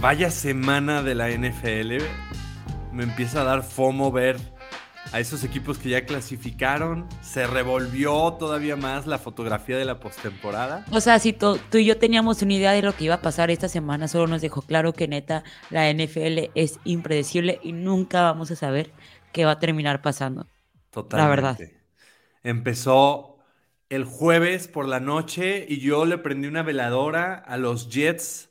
vaya 0.00 0.30
semana 0.30 1.02
de 1.02 1.14
la 1.14 1.30
NFL. 1.30 2.04
Me 2.92 3.02
empieza 3.02 3.40
a 3.40 3.44
dar 3.44 3.62
fomo 3.62 4.12
ver 4.12 4.36
a 5.12 5.20
esos 5.20 5.42
equipos 5.44 5.78
que 5.78 5.88
ya 5.88 6.04
clasificaron. 6.04 7.06
Se 7.22 7.46
revolvió 7.46 8.34
todavía 8.34 8.76
más 8.76 9.06
la 9.06 9.18
fotografía 9.18 9.76
de 9.76 9.84
la 9.84 9.98
postemporada. 9.98 10.84
O 10.90 11.00
sea, 11.00 11.18
si 11.18 11.32
tú, 11.32 11.58
y 11.72 11.84
yo 11.84 11.98
teníamos 11.98 12.42
una 12.42 12.54
idea 12.54 12.72
de 12.72 12.82
lo 12.82 12.94
que 12.94 13.04
iba 13.04 13.14
a 13.14 13.22
pasar 13.22 13.50
esta 13.50 13.68
semana, 13.68 14.08
solo 14.08 14.26
nos 14.26 14.40
dejó 14.40 14.62
claro 14.62 14.92
que 14.92 15.08
neta 15.08 15.42
la 15.70 15.92
NFL 15.92 16.50
es 16.54 16.78
impredecible 16.84 17.58
y 17.62 17.72
nunca 17.72 18.22
vamos 18.22 18.50
a 18.50 18.56
saber 18.56 18.92
qué 19.32 19.44
va 19.44 19.52
a 19.52 19.58
terminar 19.58 20.02
pasando. 20.02 20.46
Totalmente. 20.90 21.16
La 21.16 21.28
verdad. 21.28 21.58
Empezó 22.44 23.38
el 23.88 24.04
jueves 24.04 24.68
por 24.68 24.86
la 24.86 25.00
noche 25.00 25.66
y 25.68 25.80
yo 25.80 26.04
le 26.04 26.18
prendí 26.18 26.46
una 26.46 26.62
veladora 26.62 27.34
a 27.34 27.56
los 27.56 27.88
Jets 27.88 28.47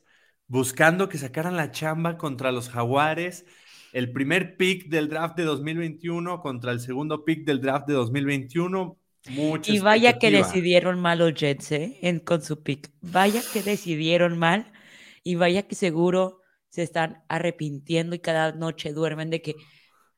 buscando 0.48 1.08
que 1.08 1.18
sacaran 1.18 1.56
la 1.56 1.70
chamba 1.70 2.18
contra 2.18 2.50
los 2.50 2.68
Jaguares 2.68 3.44
el 3.92 4.12
primer 4.12 4.56
pick 4.56 4.88
del 4.88 5.08
draft 5.08 5.36
de 5.36 5.44
2021 5.44 6.40
contra 6.40 6.72
el 6.72 6.80
segundo 6.80 7.24
pick 7.24 7.44
del 7.44 7.60
draft 7.60 7.86
de 7.86 7.94
2021. 7.94 8.98
Mucha 9.30 9.72
y 9.72 9.78
vaya 9.78 10.18
que 10.18 10.30
decidieron 10.30 11.00
mal 11.00 11.18
los 11.18 11.34
Jets 11.34 11.72
¿eh? 11.72 12.22
con 12.24 12.42
su 12.42 12.62
pick. 12.62 12.90
Vaya 13.00 13.42
que 13.52 13.62
decidieron 13.62 14.38
mal 14.38 14.72
y 15.22 15.34
vaya 15.34 15.66
que 15.66 15.74
seguro 15.74 16.40
se 16.68 16.82
están 16.82 17.22
arrepintiendo 17.28 18.14
y 18.14 18.20
cada 18.20 18.52
noche 18.52 18.92
duermen 18.92 19.30
de 19.30 19.42
que, 19.42 19.54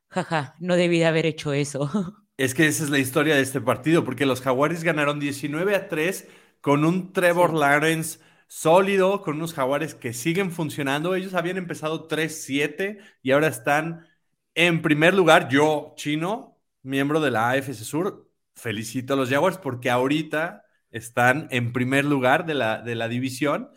jaja, 0.09 0.55
no 0.59 0.77
debí 0.77 0.98
de 0.98 1.06
haber 1.06 1.27
hecho 1.27 1.53
eso. 1.53 1.91
Es 2.37 2.55
que 2.55 2.67
esa 2.67 2.84
es 2.84 2.89
la 2.89 2.98
historia 2.98 3.34
de 3.34 3.42
este 3.42 3.61
partido, 3.61 4.03
porque 4.03 4.25
los 4.25 4.41
Jaguares 4.41 4.83
ganaron 4.83 5.20
19 5.20 5.77
a 5.77 5.89
3 5.89 6.27
con 6.62 6.87
un 6.87 7.12
Trevor 7.12 7.53
Lawrence 7.53 8.19
sólido, 8.51 9.23
con 9.23 9.37
unos 9.37 9.55
jaguares 9.55 9.95
que 9.95 10.12
siguen 10.12 10.51
funcionando. 10.51 11.15
Ellos 11.15 11.34
habían 11.34 11.56
empezado 11.56 12.09
3-7 12.09 12.98
y 13.23 13.31
ahora 13.31 13.47
están 13.47 14.09
en 14.57 14.83
primer 14.83 15.15
lugar. 15.15 15.48
Yo, 15.48 15.95
chino, 15.97 16.59
miembro 16.83 17.20
de 17.20 17.31
la 17.31 17.51
AFC 17.51 17.75
Sur, 17.75 18.29
felicito 18.57 19.15
a 19.15 19.17
los 19.17 19.31
Jaguars 19.31 19.57
porque 19.57 19.89
ahorita 19.89 20.65
están 20.91 21.47
en 21.53 21.73
primer 21.73 22.05
lugar 22.05 22.45
de 22.45 22.55
la, 22.55 22.83
de 22.83 22.97
la 22.97 23.07
división. 23.07 23.70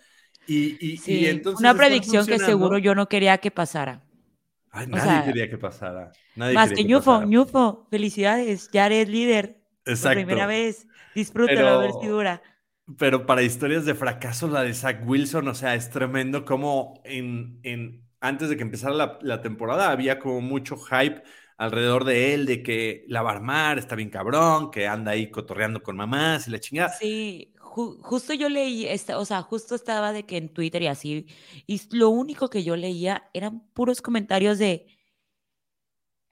Y, 0.47 0.99
entonces 1.27 1.59
una 1.59 1.75
predicción 1.75 2.25
que 2.25 2.39
seguro 2.39 2.79
yo 2.79 2.95
no 2.95 3.07
quería 3.07 3.37
que 3.37 3.51
pasara. 3.51 4.01
nadie 4.87 5.25
quería 5.25 5.49
que 5.51 5.59
pasara. 5.59 6.11
más 6.35 6.73
que, 6.73 6.83
Ñufo, 6.83 7.21
Ñufo, 7.21 7.87
felicidades, 7.91 8.71
ya 8.73 8.87
eres 8.87 9.07
líder. 9.07 9.61
Exacto. 9.85 10.17
Por 10.17 10.25
primera 10.25 10.47
vez. 10.47 10.87
Disfrútalo, 11.13 11.67
a 11.67 11.77
ver 11.77 11.91
si 12.01 12.07
dura. 12.07 12.41
Pero 12.97 13.25
para 13.25 13.43
historias 13.43 13.85
de 13.85 13.95
fracaso, 13.95 14.47
la 14.47 14.63
de 14.63 14.73
Zach 14.73 15.01
Wilson, 15.05 15.47
o 15.47 15.55
sea, 15.55 15.75
es 15.75 15.89
tremendo 15.89 16.43
como 16.43 17.01
en, 17.05 17.59
en 17.63 18.03
antes 18.19 18.49
de 18.49 18.57
que 18.57 18.63
empezara 18.63 19.19
la, 19.21 19.41
temporada 19.41 19.91
había 19.91 20.19
como 20.19 20.41
mucho 20.41 20.77
hype 20.77 21.23
alrededor 21.57 22.03
de 22.03 22.33
él, 22.33 22.45
de 22.45 22.63
que 22.63 23.05
la 23.07 23.21
va 23.21 23.73
está 23.77 23.95
bien 23.95 24.09
cabrón, 24.09 24.71
que 24.71 24.87
anda 24.87 25.11
ahí 25.11 25.29
cotorreando 25.29 25.83
con 25.83 25.95
mamás 25.95 26.47
y 26.47 26.51
la 26.51 26.59
chingada. 26.59 26.89
Sí, 26.89 27.53
justo 27.59 28.33
yo 28.33 28.49
leí, 28.49 28.85
esta, 28.85 29.17
o 29.17 29.25
sea, 29.25 29.41
justo 29.41 29.75
estaba 29.75 30.13
de 30.13 30.25
que 30.25 30.37
en 30.37 30.49
Twitter 30.49 30.81
y 30.83 30.87
así, 30.87 31.27
y 31.67 31.81
lo 31.91 32.09
único 32.09 32.49
que 32.49 32.63
yo 32.63 32.75
leía 32.75 33.29
eran 33.33 33.61
puros 33.73 34.01
comentarios 34.01 34.57
de, 34.57 34.87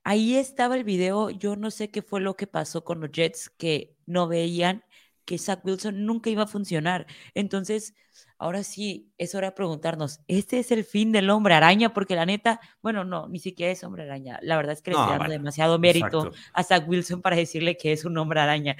ahí 0.03 0.35
estaba 0.35 0.75
el 0.75 0.83
video, 0.83 1.29
yo 1.29 1.55
no 1.55 1.71
sé 1.71 1.91
qué 1.91 2.01
fue 2.01 2.21
lo 2.21 2.35
que 2.35 2.47
pasó 2.47 2.83
con 2.83 3.01
los 3.01 3.11
Jets, 3.11 3.49
que 3.49 3.97
no 4.05 4.27
veían 4.27 4.83
que 5.31 5.37
Zach 5.37 5.61
Wilson 5.63 6.05
nunca 6.05 6.29
iba 6.29 6.43
a 6.43 6.45
funcionar. 6.45 7.07
Entonces, 7.35 7.95
ahora 8.37 8.65
sí, 8.65 9.13
es 9.17 9.33
hora 9.33 9.47
de 9.47 9.51
preguntarnos, 9.53 10.19
¿este 10.27 10.59
es 10.59 10.73
el 10.73 10.83
fin 10.83 11.13
del 11.13 11.29
hombre 11.29 11.53
araña? 11.53 11.93
Porque 11.93 12.17
la 12.17 12.25
neta, 12.25 12.59
bueno, 12.81 13.05
no, 13.05 13.29
ni 13.29 13.39
siquiera 13.39 13.71
es 13.71 13.81
hombre 13.85 14.03
araña. 14.03 14.39
La 14.41 14.57
verdad 14.57 14.73
es 14.73 14.81
que 14.81 14.91
le 14.91 14.97
estoy 14.97 15.17
dando 15.17 15.31
demasiado 15.31 15.79
mérito 15.79 16.33
a 16.51 16.63
Zach 16.63 16.85
Wilson 16.85 17.21
para 17.21 17.37
decirle 17.37 17.77
que 17.77 17.93
es 17.93 18.03
un 18.03 18.17
hombre 18.17 18.41
araña. 18.41 18.75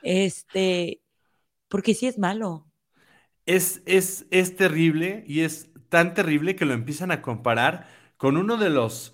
Este, 0.00 1.02
porque 1.68 1.92
sí 1.92 2.06
es 2.06 2.18
malo. 2.18 2.66
Es, 3.44 3.82
es, 3.84 4.24
es 4.30 4.56
terrible 4.56 5.22
y 5.26 5.40
es 5.40 5.68
tan 5.90 6.14
terrible 6.14 6.56
que 6.56 6.64
lo 6.64 6.72
empiezan 6.72 7.10
a 7.10 7.20
comparar 7.20 7.88
con 8.16 8.38
uno 8.38 8.56
de 8.56 8.70
los 8.70 9.12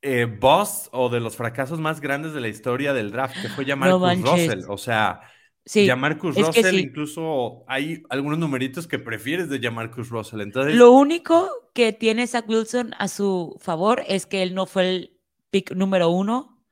eh, 0.00 0.26
boss 0.26 0.90
o 0.92 1.08
de 1.08 1.18
los 1.18 1.36
fracasos 1.36 1.80
más 1.80 2.00
grandes 2.00 2.34
de 2.34 2.40
la 2.40 2.46
historia 2.46 2.92
del 2.92 3.10
draft, 3.10 3.34
que 3.42 3.48
fue 3.48 3.64
llamar 3.64 3.90
Russell. 3.90 4.62
O 4.68 4.78
sea, 4.78 5.22
Sí, 5.64 5.88
Marcus 5.96 6.36
Russell, 6.36 6.78
incluso 6.78 7.64
hay 7.68 8.02
algunos 8.08 8.38
numeritos 8.38 8.86
que 8.86 8.98
prefieres 8.98 9.48
de 9.48 9.70
Marcus 9.70 10.08
Russell. 10.08 10.40
Entonces... 10.40 10.74
Lo 10.74 10.92
único 10.92 11.50
que 11.74 11.92
tiene 11.92 12.26
Zach 12.26 12.48
Wilson 12.48 12.94
a 12.98 13.08
su 13.08 13.56
favor 13.60 14.02
es 14.08 14.26
que 14.26 14.42
él 14.42 14.54
no 14.54 14.66
fue 14.66 14.88
el 14.88 15.20
pick 15.50 15.72
número 15.72 16.08
uno, 16.08 16.64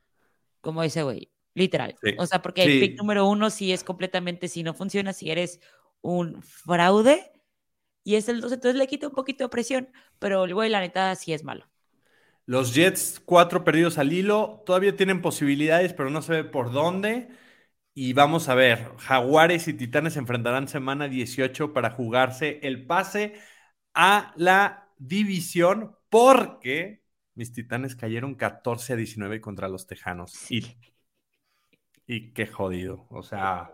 como 0.61 0.83
ese 0.83 1.03
güey, 1.03 1.31
literal. 1.55 1.97
O 2.19 2.27
sea, 2.27 2.43
porque 2.43 2.63
el 2.63 2.81
pick 2.81 2.99
número 2.99 3.27
uno 3.27 3.51
sí 3.51 3.73
es 3.73 3.85
completamente, 3.85 4.49
si 4.49 4.63
no 4.63 4.75
funciona, 4.75 5.13
si 5.13 5.31
eres 5.31 5.61
un 6.01 6.43
fraude, 6.43 7.31
y 8.05 8.15
es 8.15 8.29
el 8.29 8.41
2, 8.41 8.53
entonces 8.53 8.79
le 8.79 8.87
quita 8.87 9.09
un 9.09 9.15
poquito 9.15 9.45
de 9.45 9.51
presión, 9.51 9.91
pero 10.19 10.45
el 10.45 10.55
güey, 10.55 10.71
la 10.71 10.81
neta, 10.81 11.15
sí 11.15 11.33
es 11.35 11.45
malo. 11.45 11.69
Los 12.47 12.75
Jets, 12.75 13.21
cuatro 13.23 13.63
perdidos 13.63 13.99
al 13.99 14.11
hilo, 14.13 14.63
todavía 14.65 14.97
tienen 14.97 15.21
posibilidades, 15.21 15.93
pero 15.93 16.09
no 16.09 16.23
se 16.23 16.33
ve 16.33 16.45
por 16.45 16.73
dónde. 16.73 17.29
Y 18.01 18.13
vamos 18.13 18.49
a 18.49 18.55
ver, 18.55 18.93
Jaguares 18.99 19.67
y 19.67 19.75
Titanes 19.75 20.13
se 20.13 20.21
enfrentarán 20.21 20.69
semana 20.69 21.09
18 21.09 21.73
para 21.73 21.91
jugarse 21.91 22.61
el 22.63 22.87
pase 22.87 23.35
a 23.93 24.33
la 24.37 24.89
división 24.99 25.97
porque 26.09 27.03
mis 27.35 27.53
Titanes 27.53 27.97
cayeron 27.97 28.37
14 28.37 28.93
a 28.93 28.97
19 28.97 29.41
contra 29.41 29.69
los 29.69 29.89
Tejanos. 29.89 30.49
Y, 30.49 30.77
y 32.07 32.33
qué 32.35 32.47
jodido. 32.47 33.09
O 33.11 33.25
sea, 33.25 33.73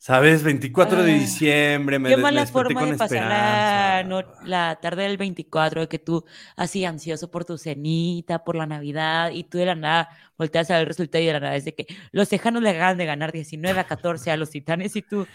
¿Sabes? 0.00 0.44
24 0.44 1.02
de 1.02 1.12
diciembre, 1.12 1.98
me 1.98 2.08
Qué 2.08 2.16
mala 2.16 2.46
forma 2.46 2.86
de 2.86 2.96
pasar 2.96 4.06
la, 4.44 4.78
tarde 4.80 5.02
del 5.02 5.16
24, 5.16 5.82
de 5.82 5.88
que 5.88 5.98
tú 5.98 6.24
así 6.56 6.84
ansioso 6.84 7.32
por 7.32 7.44
tu 7.44 7.58
cenita, 7.58 8.44
por 8.44 8.54
la 8.54 8.66
Navidad, 8.66 9.32
y 9.32 9.42
tú 9.42 9.58
de 9.58 9.66
la 9.66 9.74
nada 9.74 10.08
volteas 10.38 10.70
a 10.70 10.74
ver 10.74 10.82
el 10.82 10.86
resultado 10.86 11.22
y 11.22 11.26
de 11.26 11.32
la 11.32 11.40
nada 11.40 11.56
es 11.56 11.64
de 11.64 11.74
que 11.74 11.86
los 12.12 12.28
tejanos 12.28 12.62
le 12.62 12.70
acaban 12.70 12.96
de 12.96 13.06
ganar 13.06 13.32
19 13.32 13.80
a 13.80 13.84
14 13.84 14.30
a 14.30 14.36
los 14.36 14.50
titanes 14.50 14.94
y 14.94 15.02
tú, 15.02 15.26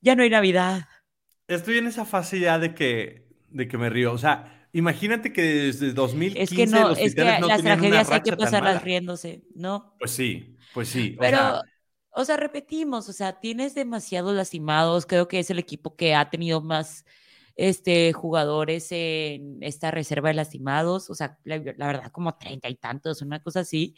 ya 0.00 0.14
no 0.14 0.22
hay 0.22 0.30
Navidad. 0.30 0.86
Estoy 1.48 1.78
en 1.78 1.88
esa 1.88 2.04
fase 2.04 2.38
ya 2.38 2.60
de 2.60 2.72
que, 2.72 3.26
de 3.50 3.66
que 3.66 3.76
me 3.78 3.90
río. 3.90 4.12
O 4.12 4.18
sea, 4.18 4.68
imagínate 4.72 5.32
que 5.32 5.42
desde 5.42 5.92
2015 5.92 6.40
es 6.40 6.50
que 6.50 6.66
no, 6.68 6.92
es 6.92 7.14
que 7.16 7.24
las 7.24 7.62
tragedias 7.62 8.10
hay 8.12 8.20
que 8.20 8.36
pasarlas 8.36 8.80
riéndose, 8.84 9.42
¿no? 9.56 9.96
Pues 9.98 10.12
sí, 10.12 10.56
pues 10.72 10.88
sí. 10.88 11.16
Pero... 11.18 11.36
O 11.36 11.40
sea, 11.40 11.62
repetimos, 12.36 13.08
o 13.08 13.12
sea, 13.12 13.40
tienes 13.40 13.74
demasiados 13.74 14.34
lastimados. 14.34 15.06
Creo 15.06 15.28
que 15.28 15.40
es 15.40 15.50
el 15.50 15.58
equipo 15.58 15.96
que 15.96 16.14
ha 16.14 16.30
tenido 16.30 16.60
más 16.60 17.04
este, 17.56 18.12
jugadores 18.12 18.88
en 18.90 19.62
esta 19.62 19.90
reserva 19.90 20.28
de 20.28 20.34
lastimados. 20.34 21.10
O 21.10 21.14
sea, 21.14 21.38
la, 21.44 21.58
verdad, 21.58 22.10
como 22.12 22.36
treinta 22.36 22.68
y 22.68 22.76
tantos, 22.76 23.22
una 23.22 23.42
cosa 23.42 23.60
así. 23.60 23.96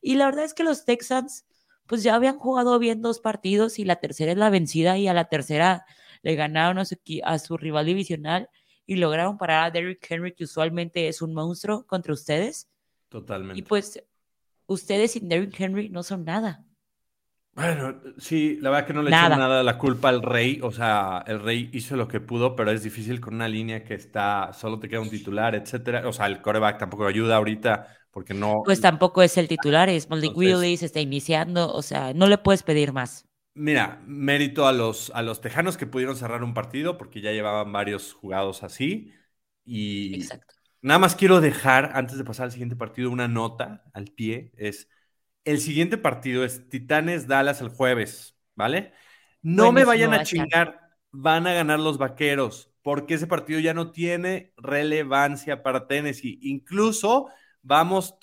Y 0.00 0.16
la 0.16 0.26
verdad 0.26 0.44
es 0.44 0.54
que 0.54 0.64
los 0.64 0.84
Texans, 0.84 1.46
pues 1.86 2.02
ya 2.02 2.14
habían 2.14 2.38
jugado 2.38 2.78
bien 2.78 3.02
dos 3.02 3.20
partidos 3.20 3.78
y 3.78 3.84
la 3.84 3.96
tercera 3.96 4.32
es 4.32 4.38
la 4.38 4.50
vencida 4.50 4.98
y 4.98 5.08
a 5.08 5.14
la 5.14 5.28
tercera 5.28 5.84
le 6.22 6.34
ganaron 6.36 6.78
a 6.78 6.84
su, 6.84 6.96
a 7.24 7.38
su 7.38 7.56
rival 7.56 7.86
divisional 7.86 8.48
y 8.86 8.96
lograron 8.96 9.38
parar 9.38 9.64
a 9.64 9.70
Derrick 9.70 10.04
Henry, 10.10 10.34
que 10.34 10.44
usualmente 10.44 11.08
es 11.08 11.22
un 11.22 11.34
monstruo 11.34 11.86
contra 11.86 12.12
ustedes. 12.12 12.68
Totalmente. 13.08 13.58
Y 13.58 13.62
pues 13.62 14.02
ustedes 14.66 15.12
sin 15.12 15.28
Derrick 15.28 15.58
Henry 15.60 15.88
no 15.88 16.02
son 16.02 16.24
nada. 16.24 16.64
Bueno, 17.54 18.00
sí, 18.16 18.56
la 18.62 18.70
verdad 18.70 18.86
que 18.86 18.94
no 18.94 19.02
le 19.02 19.10
echo 19.10 19.28
nada 19.28 19.62
la 19.62 19.76
culpa 19.76 20.08
al 20.08 20.22
rey. 20.22 20.58
O 20.62 20.72
sea, 20.72 21.22
el 21.26 21.40
rey 21.40 21.68
hizo 21.72 21.96
lo 21.96 22.08
que 22.08 22.20
pudo, 22.20 22.56
pero 22.56 22.70
es 22.70 22.82
difícil 22.82 23.20
con 23.20 23.34
una 23.34 23.46
línea 23.46 23.84
que 23.84 23.94
está, 23.94 24.52
solo 24.54 24.78
te 24.78 24.88
queda 24.88 25.00
un 25.00 25.10
titular, 25.10 25.54
etcétera. 25.54 26.08
O 26.08 26.12
sea, 26.12 26.26
el 26.26 26.40
coreback 26.40 26.78
tampoco 26.78 27.06
ayuda 27.06 27.36
ahorita 27.36 27.88
porque 28.10 28.32
no. 28.32 28.62
Pues 28.64 28.80
tampoco 28.80 29.22
es 29.22 29.36
el 29.36 29.48
titular, 29.48 29.88
es 29.90 30.08
Malik 30.08 30.36
Willis, 30.36 30.82
está 30.82 31.00
iniciando, 31.00 31.72
o 31.72 31.82
sea, 31.82 32.14
no 32.14 32.26
le 32.26 32.38
puedes 32.38 32.62
pedir 32.62 32.92
más. 32.92 33.26
Mira, 33.54 34.02
mérito 34.06 34.66
a 34.66 34.72
los, 34.72 35.10
a 35.14 35.20
los 35.20 35.42
tejanos 35.42 35.76
que 35.76 35.86
pudieron 35.86 36.16
cerrar 36.16 36.42
un 36.42 36.54
partido 36.54 36.96
porque 36.96 37.20
ya 37.20 37.32
llevaban 37.32 37.70
varios 37.70 38.14
jugados 38.14 38.62
así. 38.62 39.12
Y 39.64 40.14
Exacto. 40.14 40.54
nada 40.80 40.98
más 40.98 41.14
quiero 41.16 41.40
dejar, 41.42 41.90
antes 41.94 42.16
de 42.16 42.24
pasar 42.24 42.46
al 42.46 42.52
siguiente 42.52 42.76
partido, 42.76 43.10
una 43.10 43.28
nota 43.28 43.84
al 43.92 44.06
pie. 44.06 44.52
Es 44.56 44.88
el 45.44 45.60
siguiente 45.60 45.98
partido 45.98 46.44
es 46.44 46.68
Titanes 46.68 47.26
Dallas 47.26 47.60
el 47.60 47.68
jueves, 47.68 48.36
¿vale? 48.54 48.92
No 49.42 49.72
me 49.72 49.84
vayan 49.84 50.14
a 50.14 50.22
chingar, 50.22 50.80
van 51.10 51.46
a 51.46 51.52
ganar 51.52 51.80
los 51.80 51.98
vaqueros, 51.98 52.72
porque 52.82 53.14
ese 53.14 53.26
partido 53.26 53.60
ya 53.60 53.74
no 53.74 53.90
tiene 53.90 54.52
relevancia 54.56 55.62
para 55.62 55.86
Tennessee. 55.88 56.38
Incluso 56.42 57.28
vamos 57.62 58.14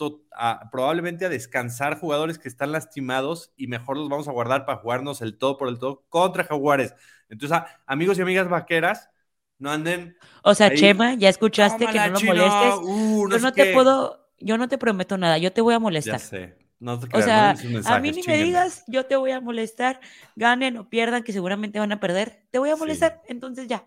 probablemente 0.71 1.25
a 1.25 1.29
descansar 1.29 1.97
jugadores 1.99 2.39
que 2.39 2.49
están 2.49 2.71
lastimados 2.71 3.53
y 3.55 3.67
mejor 3.67 3.97
los 3.97 4.09
vamos 4.09 4.27
a 4.27 4.31
guardar 4.31 4.65
para 4.65 4.79
jugarnos 4.79 5.21
el 5.21 5.37
todo 5.37 5.57
por 5.57 5.67
el 5.69 5.79
todo 5.79 6.05
contra 6.09 6.43
Jaguares. 6.43 6.93
Entonces, 7.29 7.57
amigos 7.85 8.17
y 8.17 8.21
amigas 8.21 8.49
vaqueras, 8.49 9.09
No 9.57 9.71
anden. 9.71 10.17
O 10.43 10.55
sea, 10.55 10.73
Chema, 10.73 11.15
ya 11.15 11.29
escuchaste 11.29 11.87
que 11.87 11.99
no 11.99 12.09
lo 12.09 12.21
molestes. 12.21 12.75
Uh, 12.81 13.29
yo 13.29 13.39
no 13.39 13.53
te 13.53 13.65
puedo, 13.67 14.29
yo 14.39 14.57
no 14.57 14.67
te 14.69 14.77
prometo 14.77 15.17
nada, 15.17 15.37
yo 15.37 15.51
te 15.51 15.61
voy 15.61 15.73
a 15.73 15.79
molestar. 15.79 16.19
Ya 16.19 16.25
sé. 16.25 16.58
No 16.79 16.97
te 16.97 17.07
o 17.17 17.21
sea, 17.21 17.55
a 17.85 17.99
mí 17.99 18.11
ni 18.11 18.23
me 18.23 18.37
digas, 18.37 18.85
yo 18.87 19.05
te 19.05 19.17
voy 19.17 19.31
a 19.31 19.41
molestar, 19.41 19.99
ganen 20.35 20.77
o 20.77 20.89
pierdan, 20.89 21.23
que 21.23 21.33
seguramente 21.33 21.77
van 21.77 21.91
a 21.91 21.99
perder, 21.99 22.45
te 22.51 22.59
voy 22.59 22.69
a 22.69 22.77
molestar, 22.77 23.21
entonces 23.27 23.67
ya, 23.67 23.85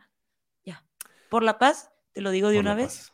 ya. 0.62 0.84
Por 1.30 1.42
la 1.42 1.58
paz, 1.58 1.90
te 2.12 2.20
lo 2.20 2.30
digo 2.30 2.50
de 2.50 2.58
una 2.58 2.74
vez. 2.74 3.12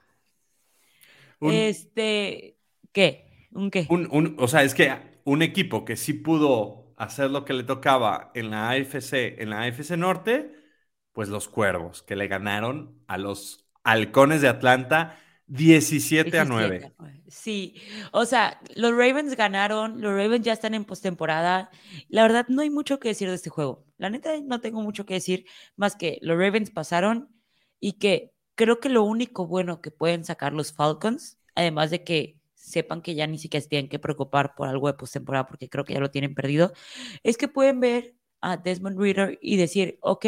este, 1.40 2.58
¿qué? 2.90 3.48
¿Un 3.52 3.70
qué? 3.70 3.86
Un, 3.88 4.34
o 4.38 4.48
sea, 4.48 4.64
es 4.64 4.74
que 4.74 5.20
un 5.22 5.42
equipo 5.42 5.84
que 5.84 5.96
sí 5.96 6.12
pudo 6.12 6.92
hacer 6.96 7.30
lo 7.30 7.44
que 7.44 7.52
le 7.52 7.62
tocaba 7.62 8.32
en 8.34 8.50
la 8.50 8.70
AFC, 8.70 9.40
en 9.40 9.50
la 9.50 9.62
AFC 9.62 9.92
Norte, 9.92 10.54
pues 11.12 11.28
los 11.28 11.48
Cuervos, 11.48 12.02
que 12.02 12.16
le 12.16 12.26
ganaron 12.26 13.00
a 13.06 13.16
los 13.16 13.68
Halcones 13.84 14.42
de 14.42 14.48
Atlanta 14.48 15.16
17, 15.48 16.38
a 16.38 16.44
9. 16.44 16.92
Sí, 17.28 17.74
o 18.12 18.24
sea, 18.24 18.60
los 18.74 18.92
Ravens 18.92 19.34
ganaron, 19.34 20.00
los 20.00 20.12
Ravens 20.12 20.44
ya 20.44 20.52
están 20.52 20.74
en 20.74 20.84
postemporada. 20.84 21.70
La 22.08 22.22
verdad, 22.22 22.46
no 22.48 22.62
hay 22.62 22.70
mucho 22.70 23.00
que 23.00 23.08
decir 23.08 23.28
de 23.28 23.34
este 23.34 23.50
juego. 23.50 23.84
La 23.96 24.10
neta, 24.10 24.30
no 24.42 24.60
tengo 24.60 24.82
mucho 24.82 25.06
que 25.06 25.14
decir 25.14 25.46
más 25.76 25.96
que 25.96 26.18
los 26.22 26.38
Ravens 26.38 26.70
pasaron 26.70 27.28
y 27.80 27.94
que 27.94 28.32
creo 28.54 28.80
que 28.80 28.88
lo 28.88 29.02
único 29.04 29.46
bueno 29.46 29.80
que 29.80 29.90
pueden 29.90 30.24
sacar 30.24 30.52
los 30.52 30.72
Falcons, 30.72 31.38
además 31.54 31.90
de 31.90 32.04
que 32.04 32.38
sepan 32.54 33.00
que 33.00 33.14
ya 33.14 33.26
ni 33.26 33.38
siquiera 33.38 33.62
se 33.62 33.68
tienen 33.68 33.88
que 33.88 33.98
preocupar 33.98 34.54
por 34.54 34.68
algo 34.68 34.88
de 34.88 34.94
postemporada 34.94 35.46
porque 35.46 35.68
creo 35.70 35.84
que 35.84 35.94
ya 35.94 36.00
lo 36.00 36.10
tienen 36.10 36.34
perdido, 36.34 36.72
es 37.22 37.38
que 37.38 37.48
pueden 37.48 37.80
ver 37.80 38.14
a 38.40 38.56
Desmond 38.56 39.00
Reader 39.00 39.38
y 39.40 39.56
decir, 39.56 39.98
ok, 40.02 40.26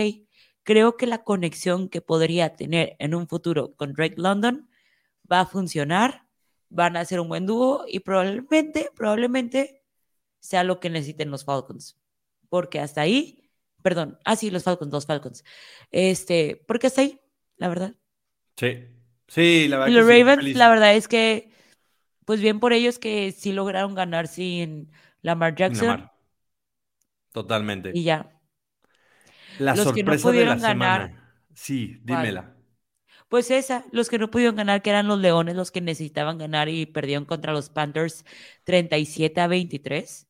creo 0.62 0.96
que 0.96 1.06
la 1.06 1.25
conexión 1.25 1.88
que 1.88 2.00
podría 2.00 2.56
tener 2.56 2.96
en 2.99 3.14
un 3.14 3.28
futuro 3.28 3.75
con 3.75 3.93
Drake 3.93 4.14
London 4.16 4.69
va 5.31 5.41
a 5.41 5.47
funcionar, 5.47 6.27
van 6.69 6.97
a 6.97 7.05
ser 7.05 7.21
un 7.21 7.29
buen 7.29 7.47
dúo 7.47 7.85
y 7.88 8.00
probablemente, 8.00 8.91
probablemente 8.94 9.82
sea 10.41 10.65
lo 10.65 10.81
que 10.81 10.91
necesiten 10.91 11.31
los 11.31 11.44
Falcons. 11.44 11.99
Porque 12.49 12.81
hasta 12.81 13.03
ahí, 13.03 13.50
perdón, 13.82 14.19
ah, 14.25 14.37
sí, 14.37 14.50
los 14.50 14.65
Falcons, 14.65 14.93
los 14.93 15.06
Falcons. 15.06 15.44
Este, 15.91 16.65
porque 16.67 16.88
hasta 16.88 17.03
ahí, 17.03 17.21
la 17.56 17.69
verdad. 17.69 17.94
Sí, 18.56 18.87
sí, 19.29 19.69
la 19.69 19.79
verdad. 19.79 19.93
Y 19.93 19.94
los 19.94 20.06
Ravens, 20.06 20.56
la 20.56 20.69
verdad 20.69 20.94
es 20.94 21.09
que, 21.09 21.53
pues 22.25 22.41
bien 22.41 22.61
por 22.61 22.73
ellos 22.73 22.99
que 22.99 23.33
sí 23.33 23.53
lograron 23.53 23.94
ganar 23.94 24.26
sin 24.29 24.91
Lamar 25.23 25.55
Jackson. 25.55 26.11
Totalmente. 27.33 27.93
Y 27.94 28.05
ya. 28.05 28.37
La 29.59 29.76
sorpresa 29.76 30.33
de 30.33 30.47
la 30.47 30.59
semana. 30.59 31.35
Sí, 31.55 32.00
dímela. 32.03 32.56
Pues 33.31 33.53
esa, 33.53 33.85
los 33.93 34.09
que 34.09 34.19
no 34.19 34.29
pudieron 34.29 34.56
ganar, 34.56 34.82
que 34.82 34.91
eran 34.91 35.06
los 35.06 35.21
Leones, 35.21 35.55
los 35.55 35.71
que 35.71 35.81
necesitaban 35.81 36.37
ganar 36.37 36.69
y 36.69 36.85
perdieron 36.85 37.25
contra 37.25 37.53
los 37.53 37.71
Panthers 37.71 38.25
37 38.65 39.41
a 39.41 39.47
23. 39.47 40.27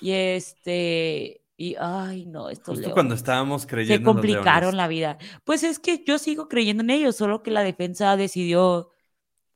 Y 0.00 0.12
este, 0.12 1.42
y 1.56 1.74
ay, 1.80 2.26
no, 2.26 2.48
estos 2.48 2.76
Justo 2.76 2.92
cuando 2.92 3.16
estábamos 3.16 3.66
creyendo. 3.66 3.98
Se 3.98 4.04
complicaron 4.04 4.76
la 4.76 4.86
vida. 4.86 5.18
Pues 5.42 5.64
es 5.64 5.80
que 5.80 6.04
yo 6.06 6.18
sigo 6.18 6.46
creyendo 6.46 6.84
en 6.84 6.90
ellos, 6.90 7.16
solo 7.16 7.42
que 7.42 7.50
la 7.50 7.64
defensa 7.64 8.16
decidió 8.16 8.92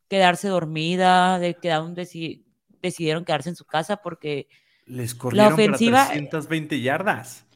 quedarse 0.09 0.49
dormida, 0.49 1.39
de 1.39 1.55
quedaron 1.55 1.95
decidieron 1.95 3.25
quedarse 3.25 3.51
en 3.51 3.57
su 3.57 3.65
casa 3.65 3.99
porque 3.99 4.49
les 4.87 5.15
corrieron 5.15 5.51
la 5.51 5.55
ofensiva, 5.55 5.99
para 5.99 6.15
320 6.15 6.81
yardas. 6.81 7.47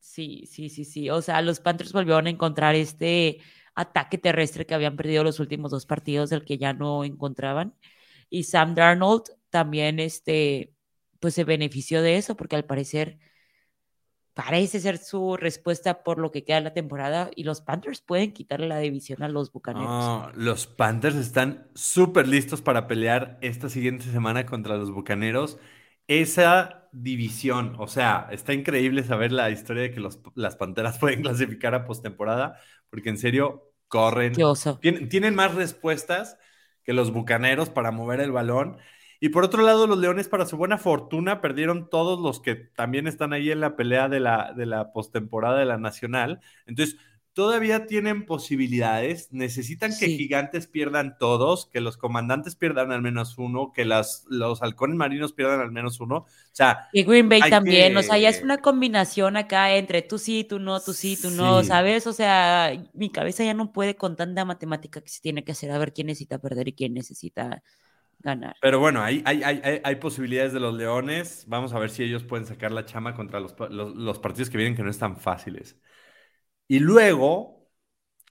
Sí, 0.00 0.48
sí, 0.50 0.68
sí, 0.68 0.84
sí. 0.84 1.10
O 1.10 1.22
sea, 1.22 1.42
los 1.42 1.60
Panthers 1.60 1.92
volvieron 1.92 2.26
a 2.26 2.30
encontrar 2.30 2.74
este 2.74 3.38
ataque 3.80 4.18
terrestre 4.18 4.66
que 4.66 4.74
habían 4.74 4.96
perdido 4.96 5.24
los 5.24 5.40
últimos 5.40 5.70
dos 5.70 5.86
partidos, 5.86 6.30
del 6.30 6.44
que 6.44 6.58
ya 6.58 6.72
no 6.72 7.04
encontraban. 7.04 7.74
Y 8.28 8.44
Sam 8.44 8.74
Darnold 8.74 9.24
también, 9.50 9.98
este, 10.00 10.74
pues 11.20 11.34
se 11.34 11.44
benefició 11.44 12.02
de 12.02 12.16
eso, 12.16 12.36
porque 12.36 12.56
al 12.56 12.64
parecer 12.64 13.18
parece 14.34 14.80
ser 14.80 14.98
su 14.98 15.36
respuesta 15.36 16.02
por 16.02 16.18
lo 16.18 16.30
que 16.30 16.44
queda 16.44 16.56
de 16.56 16.62
la 16.62 16.72
temporada 16.72 17.30
y 17.34 17.44
los 17.44 17.60
Panthers 17.60 18.00
pueden 18.00 18.32
quitarle 18.32 18.68
la 18.68 18.78
división 18.78 19.22
a 19.22 19.28
los 19.28 19.52
Bucaneros. 19.52 20.34
los 20.36 20.66
Panthers 20.66 21.16
están 21.16 21.68
súper 21.74 22.28
listos 22.28 22.62
para 22.62 22.86
pelear 22.86 23.38
esta 23.42 23.68
siguiente 23.68 24.04
semana 24.04 24.46
contra 24.46 24.76
los 24.76 24.92
Bucaneros. 24.92 25.58
Esa 26.06 26.88
división, 26.92 27.76
o 27.78 27.86
sea, 27.86 28.28
está 28.30 28.52
increíble 28.54 29.04
saber 29.04 29.30
la 29.30 29.50
historia 29.50 29.82
de 29.82 29.92
que 29.92 30.00
los, 30.00 30.20
las 30.34 30.56
Panteras 30.56 30.98
pueden 31.00 31.22
clasificar 31.22 31.74
a 31.74 31.84
postemporada, 31.84 32.58
porque 32.88 33.10
en 33.10 33.18
serio 33.18 33.69
corren. 33.90 34.32
Tienen, 34.80 35.34
más 35.34 35.54
respuestas 35.54 36.38
que 36.84 36.94
los 36.94 37.12
bucaneros 37.12 37.68
para 37.68 37.90
mover 37.90 38.20
el 38.20 38.32
balón. 38.32 38.78
Y 39.20 39.28
por 39.28 39.44
otro 39.44 39.62
lado, 39.62 39.86
los 39.86 39.98
Leones, 39.98 40.28
para 40.28 40.46
su 40.46 40.56
buena 40.56 40.78
fortuna, 40.78 41.42
perdieron 41.42 41.90
todos 41.90 42.18
los 42.18 42.40
que 42.40 42.54
también 42.54 43.06
están 43.06 43.34
ahí 43.34 43.50
en 43.50 43.60
la 43.60 43.76
pelea 43.76 44.08
de 44.08 44.20
la, 44.20 44.54
de 44.56 44.64
la 44.64 44.92
postemporada 44.92 45.58
de 45.58 45.66
la 45.66 45.76
Nacional. 45.76 46.40
Entonces, 46.64 46.96
todavía 47.32 47.86
tienen 47.86 48.26
posibilidades. 48.26 49.28
Necesitan 49.32 49.92
que 49.98 50.08
Gigantes 50.08 50.66
pierdan 50.66 51.16
todos, 51.18 51.66
que 51.66 51.80
los 51.80 51.96
comandantes 51.96 52.56
pierdan 52.56 52.92
al 52.92 53.02
menos 53.02 53.38
uno, 53.38 53.72
que 53.72 53.84
las, 53.84 54.24
los 54.28 54.62
halcones 54.62 54.96
marinos 54.96 55.32
pierdan 55.32 55.60
al 55.60 55.72
menos 55.72 56.00
uno. 56.00 56.16
O 56.16 56.26
sea, 56.52 56.88
y 56.92 57.04
Green 57.04 57.28
Bay 57.28 57.40
también. 57.48 57.96
O 57.96 58.02
sea, 58.02 58.18
ya 58.18 58.28
es 58.28 58.42
una 58.42 58.58
combinación 58.58 59.36
acá 59.36 59.74
entre 59.74 60.02
tú 60.02 60.18
sí, 60.18 60.44
tú 60.44 60.58
no, 60.58 60.80
tú 60.80 60.92
sí, 60.92 61.16
tú 61.20 61.30
no, 61.30 61.62
¿sabes? 61.62 62.06
O 62.06 62.12
sea, 62.12 62.72
mi 62.94 63.10
cabeza 63.10 63.44
ya 63.44 63.54
no 63.54 63.72
puede 63.72 63.96
con 63.96 64.16
tanta 64.16 64.44
matemática 64.44 65.00
que 65.00 65.08
se 65.08 65.20
tiene 65.20 65.44
que 65.44 65.52
hacer 65.52 65.70
a 65.70 65.78
ver 65.78 65.92
quién 65.92 66.08
necesita 66.08 66.38
perder 66.38 66.68
y 66.68 66.72
quién 66.72 66.94
necesita 66.94 67.62
ganar. 68.18 68.56
Pero 68.60 68.80
bueno, 68.80 69.02
hay, 69.02 69.22
hay, 69.24 69.42
hay, 69.42 69.80
hay 69.82 69.94
posibilidades 69.96 70.52
de 70.52 70.60
los 70.60 70.74
Leones. 70.74 71.44
Vamos 71.48 71.72
a 71.72 71.78
ver 71.78 71.90
si 71.90 72.02
ellos 72.02 72.24
pueden 72.24 72.46
sacar 72.46 72.72
la 72.72 72.84
chama 72.84 73.14
contra 73.14 73.40
los, 73.40 73.54
los 73.70 74.18
partidos 74.18 74.50
que 74.50 74.58
vienen 74.58 74.76
que 74.76 74.82
no 74.82 74.90
están 74.90 75.16
fáciles. 75.16 75.78
Y 76.70 76.78
luego, 76.78 77.68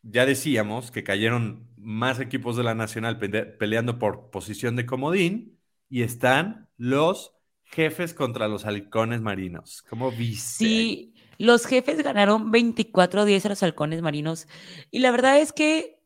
ya 0.01 0.25
decíamos 0.25 0.91
que 0.91 1.03
cayeron 1.03 1.67
más 1.75 2.21
equipos 2.21 2.55
de 2.55 2.63
la 2.63 2.73
Nacional 2.73 3.19
peleando 3.19 3.99
por 3.99 4.29
posición 4.29 4.77
de 4.77 4.85
comodín 4.85 5.59
y 5.89 6.03
están 6.03 6.69
los 6.77 7.33
jefes 7.63 8.13
contra 8.13 8.47
los 8.47 8.63
halcones 8.63 9.19
marinos. 9.19 9.81
¿Cómo 9.89 10.09
viste? 10.09 10.63
Sí, 10.63 11.13
los 11.37 11.65
jefes 11.65 12.01
ganaron 12.01 12.49
24-10 12.49 13.45
a 13.45 13.49
los 13.49 13.61
halcones 13.61 14.01
marinos 14.01 14.47
y 14.89 14.99
la 14.99 15.11
verdad 15.11 15.37
es 15.39 15.51
que 15.51 15.99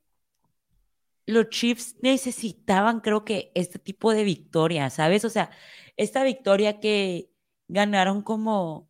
los 1.27 1.49
Chiefs 1.49 1.97
necesitaban, 2.01 3.01
creo 3.01 3.25
que, 3.25 3.51
este 3.53 3.77
tipo 3.77 4.11
de 4.11 4.23
victoria, 4.23 4.89
¿sabes? 4.89 5.23
O 5.23 5.29
sea, 5.29 5.51
esta 5.97 6.23
victoria 6.23 6.79
que 6.79 7.29
ganaron 7.67 8.23
como 8.23 8.89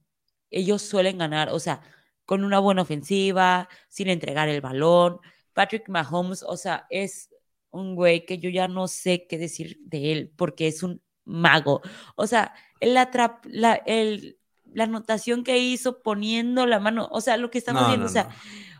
ellos 0.50 0.82
suelen 0.82 1.18
ganar, 1.18 1.50
o 1.50 1.60
sea, 1.60 1.82
con 2.26 2.44
una 2.44 2.60
buena 2.60 2.82
ofensiva, 2.84 3.70
sin 3.90 4.10
entregar 4.10 4.50
el 4.50 4.62
balón. 4.62 5.20
Patrick 5.54 5.90
Mahomes, 5.90 6.44
o 6.44 6.58
sea, 6.58 6.86
es 6.90 7.30
un 7.72 7.96
güey 7.96 8.26
que 8.26 8.38
yo 8.40 8.50
ya 8.50 8.68
no 8.68 8.88
sé 8.88 9.26
qué 9.28 9.38
decir 9.38 9.80
de 9.82 10.12
él 10.12 10.32
porque 10.36 10.68
es 10.68 10.84
un 10.84 11.02
mago. 11.26 11.82
O 12.16 12.28
sea, 12.28 12.54
la, 12.82 13.10
la, 13.46 13.74
el, 13.86 14.38
la 14.74 14.84
anotación 14.86 15.44
que 15.44 15.58
hizo 15.58 16.02
poniendo 16.02 16.66
la 16.66 16.80
mano, 16.80 17.08
o 17.12 17.22
sea, 17.22 17.38
lo 17.38 17.50
que 17.50 17.58
estamos 17.58 17.88
viendo, 17.88 18.06
o 18.06 18.10
sea, 18.10 18.30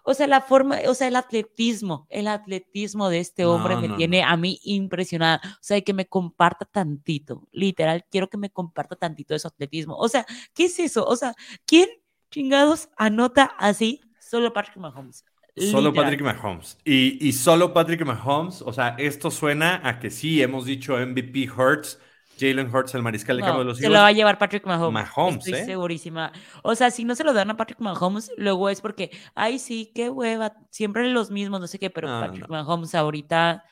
o 0.06 0.14
sea, 0.14 0.28
la 0.28 0.42
forma, 0.42 0.80
o 0.88 0.94
sea, 0.94 1.08
el 1.08 1.16
atletismo, 1.16 2.08
el 2.10 2.28
atletismo 2.28 3.10
de 3.10 3.20
este 3.20 3.46
hombre 3.46 3.78
me 3.78 3.90
tiene 3.90 4.22
a 4.22 4.36
mí 4.36 4.60
impresionada. 4.64 5.42
O 5.46 5.58
sea, 5.62 5.80
que 5.82 5.94
me 5.94 6.08
comparta 6.08 6.66
tantito, 6.66 7.48
literal, 7.52 8.06
quiero 8.12 8.30
que 8.30 8.38
me 8.38 8.50
comparta 8.50 8.98
tantito 8.98 9.34
de 9.34 9.40
su 9.40 9.48
atletismo. 9.48 9.96
O 9.96 10.10
sea, 10.10 10.26
¿qué 10.54 10.66
es 10.66 10.78
eso? 10.80 11.06
O 11.06 11.16
sea, 11.16 11.34
¿quién 11.66 11.88
chingados 12.34 12.90
anota 12.98 13.44
así 13.60 14.02
solo 14.20 14.52
Patrick 14.52 14.78
Mahomes. 14.78 15.24
Solo 15.56 15.94
Patrick 15.94 16.22
Mahomes. 16.22 16.80
Y, 16.84 17.32
solo 17.34 17.72
Patrick 17.74 18.04
Mahomes, 18.04 18.64
o 18.64 18.74
sea, 18.74 18.96
esto 18.98 19.30
suena 19.30 19.80
a 19.88 20.00
que 20.00 20.10
sí, 20.10 20.42
hemos 20.42 20.66
dicho 20.66 20.98
MVP 20.98 21.48
Hurts, 21.52 22.00
Jalen 22.40 22.74
Hurts, 22.74 22.96
el 22.96 23.04
mariscal 23.04 23.38
de 23.38 23.44
campo 23.44 23.60
de 23.60 23.66
los 23.66 23.78
Se 23.78 23.88
lo 23.88 24.00
va 24.00 24.08
a 24.08 24.12
llevar 24.12 24.40
Patrick 24.40 24.66
Mahomes. 24.66 24.92
Mahomes, 24.92 25.46
Estoy 25.46 25.62
¿eh? 25.62 25.66
segurísima. 25.66 26.32
O 26.64 26.74
sea, 26.74 26.90
si 26.90 27.06
no 27.06 27.14
se 27.14 27.24
lo 27.24 27.34
dan 27.34 27.52
a 27.52 27.58
Patrick 27.58 27.80
Mahomes, 27.80 28.32
luego 28.36 28.70
es 28.70 28.82
porque, 28.82 29.12
ay, 29.36 29.60
sí, 29.60 29.92
qué 29.94 30.10
hueva, 30.10 30.54
siempre 30.72 31.08
los 31.10 31.30
mismos, 31.30 31.60
no 31.60 31.68
sé 31.68 31.78
qué, 31.78 31.92
pero 31.92 32.08
Patrick 32.08 32.50
Mahomes 32.50 32.96
ahorita, 32.96 33.64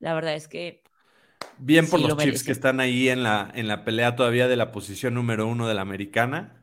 la 0.00 0.14
verdad 0.14 0.34
es 0.34 0.48
que. 0.48 0.82
Bien 1.56 1.88
por 1.88 2.00
los 2.00 2.18
Chiefs 2.18 2.44
que 2.44 2.52
están 2.52 2.80
ahí 2.80 3.08
en 3.08 3.22
la, 3.22 3.50
en 3.54 3.66
la 3.66 3.84
pelea 3.84 4.14
todavía 4.14 4.46
de 4.46 4.56
la 4.56 4.70
posición 4.70 5.14
número 5.14 5.46
uno 5.46 5.66
de 5.66 5.74
la 5.74 5.80
americana. 5.80 6.61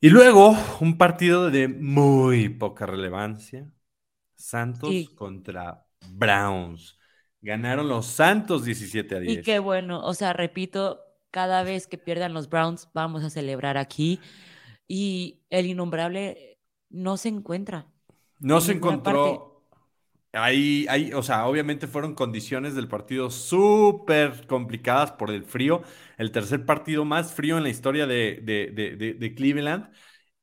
Y 0.00 0.10
luego, 0.10 0.56
un 0.80 0.96
partido 0.96 1.50
de 1.50 1.66
muy 1.66 2.48
poca 2.48 2.86
relevancia. 2.86 3.68
Santos 4.36 4.92
contra 5.16 5.86
Browns. 6.10 6.96
Ganaron 7.40 7.88
los 7.88 8.06
Santos 8.06 8.64
17 8.64 9.16
a 9.16 9.20
10. 9.20 9.38
Y 9.38 9.42
qué 9.42 9.58
bueno, 9.58 10.00
o 10.04 10.14
sea, 10.14 10.32
repito, 10.32 11.00
cada 11.30 11.62
vez 11.62 11.86
que 11.86 11.98
pierdan 11.98 12.34
los 12.34 12.48
Browns 12.48 12.88
vamos 12.94 13.24
a 13.24 13.30
celebrar 13.30 13.76
aquí 13.76 14.20
y 14.86 15.40
el 15.50 15.66
innombrable 15.66 16.58
no 16.90 17.16
se 17.16 17.28
encuentra. 17.28 17.86
No 18.38 18.60
se 18.60 18.72
encontró. 18.72 19.47
Ahí, 20.32 20.86
ahí, 20.90 21.12
o 21.14 21.22
sea, 21.22 21.46
obviamente 21.46 21.86
fueron 21.86 22.14
condiciones 22.14 22.74
del 22.74 22.86
partido 22.86 23.30
súper 23.30 24.46
complicadas 24.46 25.12
por 25.12 25.30
el 25.30 25.44
frío. 25.44 25.82
El 26.18 26.30
tercer 26.32 26.66
partido 26.66 27.04
más 27.04 27.32
frío 27.32 27.56
en 27.56 27.62
la 27.62 27.70
historia 27.70 28.06
de, 28.06 29.34
Cleveland. 29.36 29.90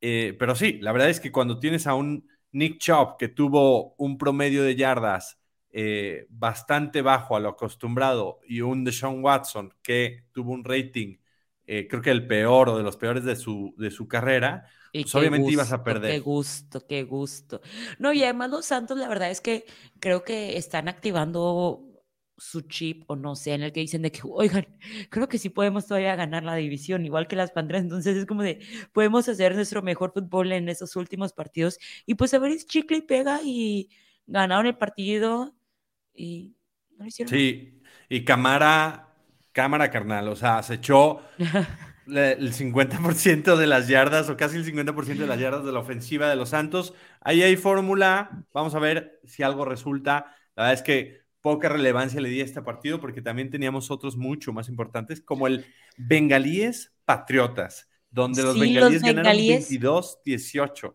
Eh, 0.00 0.36
pero 0.38 0.54
sí, 0.56 0.78
la 0.80 0.92
verdad 0.92 1.10
es 1.10 1.20
que 1.20 1.32
cuando 1.32 1.58
tienes 1.60 1.86
a 1.86 1.94
un 1.94 2.28
Nick 2.52 2.78
Chubb 2.78 3.16
que 3.18 3.28
tuvo 3.28 3.94
un 3.96 4.18
promedio 4.18 4.62
de 4.62 4.76
yardas 4.76 5.38
eh, 5.70 6.26
bastante 6.30 7.02
bajo 7.02 7.36
a 7.36 7.40
lo 7.40 7.50
acostumbrado 7.50 8.40
y 8.48 8.62
un 8.62 8.84
Deshaun 8.84 9.22
Watson 9.22 9.72
que 9.82 10.24
tuvo 10.32 10.52
un 10.52 10.64
rating, 10.64 11.18
eh, 11.66 11.86
creo 11.88 12.02
que 12.02 12.10
el 12.10 12.26
peor 12.26 12.68
o 12.70 12.76
de 12.78 12.82
los 12.84 12.96
peores 12.96 13.24
de 13.24 13.36
su, 13.36 13.74
de 13.78 13.90
su 13.90 14.08
carrera, 14.08 14.68
pues 15.02 15.14
obviamente 15.14 15.50
ibas 15.50 15.72
a 15.72 15.82
perder. 15.82 16.12
Qué 16.12 16.20
gusto, 16.20 16.86
qué 16.86 17.02
gusto. 17.04 17.60
No, 17.98 18.12
y 18.12 18.22
además 18.22 18.50
los 18.50 18.66
Santos, 18.66 18.98
la 18.98 19.08
verdad 19.08 19.30
es 19.30 19.40
que 19.40 19.64
creo 20.00 20.24
que 20.24 20.56
están 20.56 20.88
activando 20.88 21.86
su 22.38 22.62
chip 22.62 23.04
o 23.10 23.16
no 23.16 23.34
sé, 23.34 23.54
en 23.54 23.62
el 23.62 23.72
que 23.72 23.80
dicen 23.80 24.02
de 24.02 24.12
que, 24.12 24.20
oigan, 24.24 24.66
creo 25.10 25.28
que 25.28 25.38
sí 25.38 25.48
podemos 25.48 25.86
todavía 25.86 26.16
ganar 26.16 26.44
la 26.44 26.54
división, 26.54 27.04
igual 27.06 27.28
que 27.28 27.36
las 27.36 27.50
Panteras, 27.50 27.82
entonces 27.82 28.16
es 28.16 28.26
como 28.26 28.42
de, 28.42 28.60
podemos 28.92 29.28
hacer 29.28 29.54
nuestro 29.54 29.82
mejor 29.82 30.12
fútbol 30.12 30.52
en 30.52 30.68
esos 30.68 30.96
últimos 30.96 31.32
partidos 31.32 31.78
y 32.04 32.14
pues 32.14 32.34
a 32.34 32.38
ver, 32.38 32.52
es 32.52 32.66
chicle 32.66 32.98
y 32.98 33.02
pega 33.02 33.40
y 33.42 33.88
ganaron 34.26 34.66
el 34.66 34.76
partido 34.76 35.54
y 36.14 36.56
no 36.96 37.06
hicieron. 37.06 37.30
Sí, 37.30 37.80
y 38.08 38.24
cámara, 38.24 39.14
cámara 39.52 39.90
carnal, 39.90 40.28
o 40.28 40.36
sea, 40.36 40.62
se 40.62 40.74
echó 40.74 41.22
el 42.06 42.52
50% 42.52 43.56
de 43.56 43.66
las 43.66 43.88
yardas 43.88 44.28
o 44.30 44.36
casi 44.36 44.56
el 44.56 44.64
50% 44.64 45.16
de 45.16 45.26
las 45.26 45.40
yardas 45.40 45.64
de 45.64 45.72
la 45.72 45.80
ofensiva 45.80 46.28
de 46.28 46.36
los 46.36 46.50
Santos. 46.50 46.94
Ahí 47.20 47.42
hay 47.42 47.56
fórmula, 47.56 48.44
vamos 48.52 48.74
a 48.74 48.78
ver 48.78 49.20
si 49.24 49.42
algo 49.42 49.64
resulta. 49.64 50.36
La 50.54 50.64
verdad 50.64 50.74
es 50.74 50.82
que 50.82 51.20
poca 51.40 51.68
relevancia 51.68 52.20
le 52.20 52.28
di 52.28 52.40
a 52.40 52.44
este 52.44 52.62
partido 52.62 53.00
porque 53.00 53.22
también 53.22 53.50
teníamos 53.50 53.90
otros 53.90 54.16
mucho 54.16 54.52
más 54.52 54.68
importantes, 54.68 55.20
como 55.20 55.46
el 55.46 55.66
Bengalíes 55.96 56.92
Patriotas, 57.04 57.88
donde 58.10 58.42
los 58.42 58.58
Bengalíes 58.58 59.02
ganaron 59.02 59.32
22-18. 59.32 60.94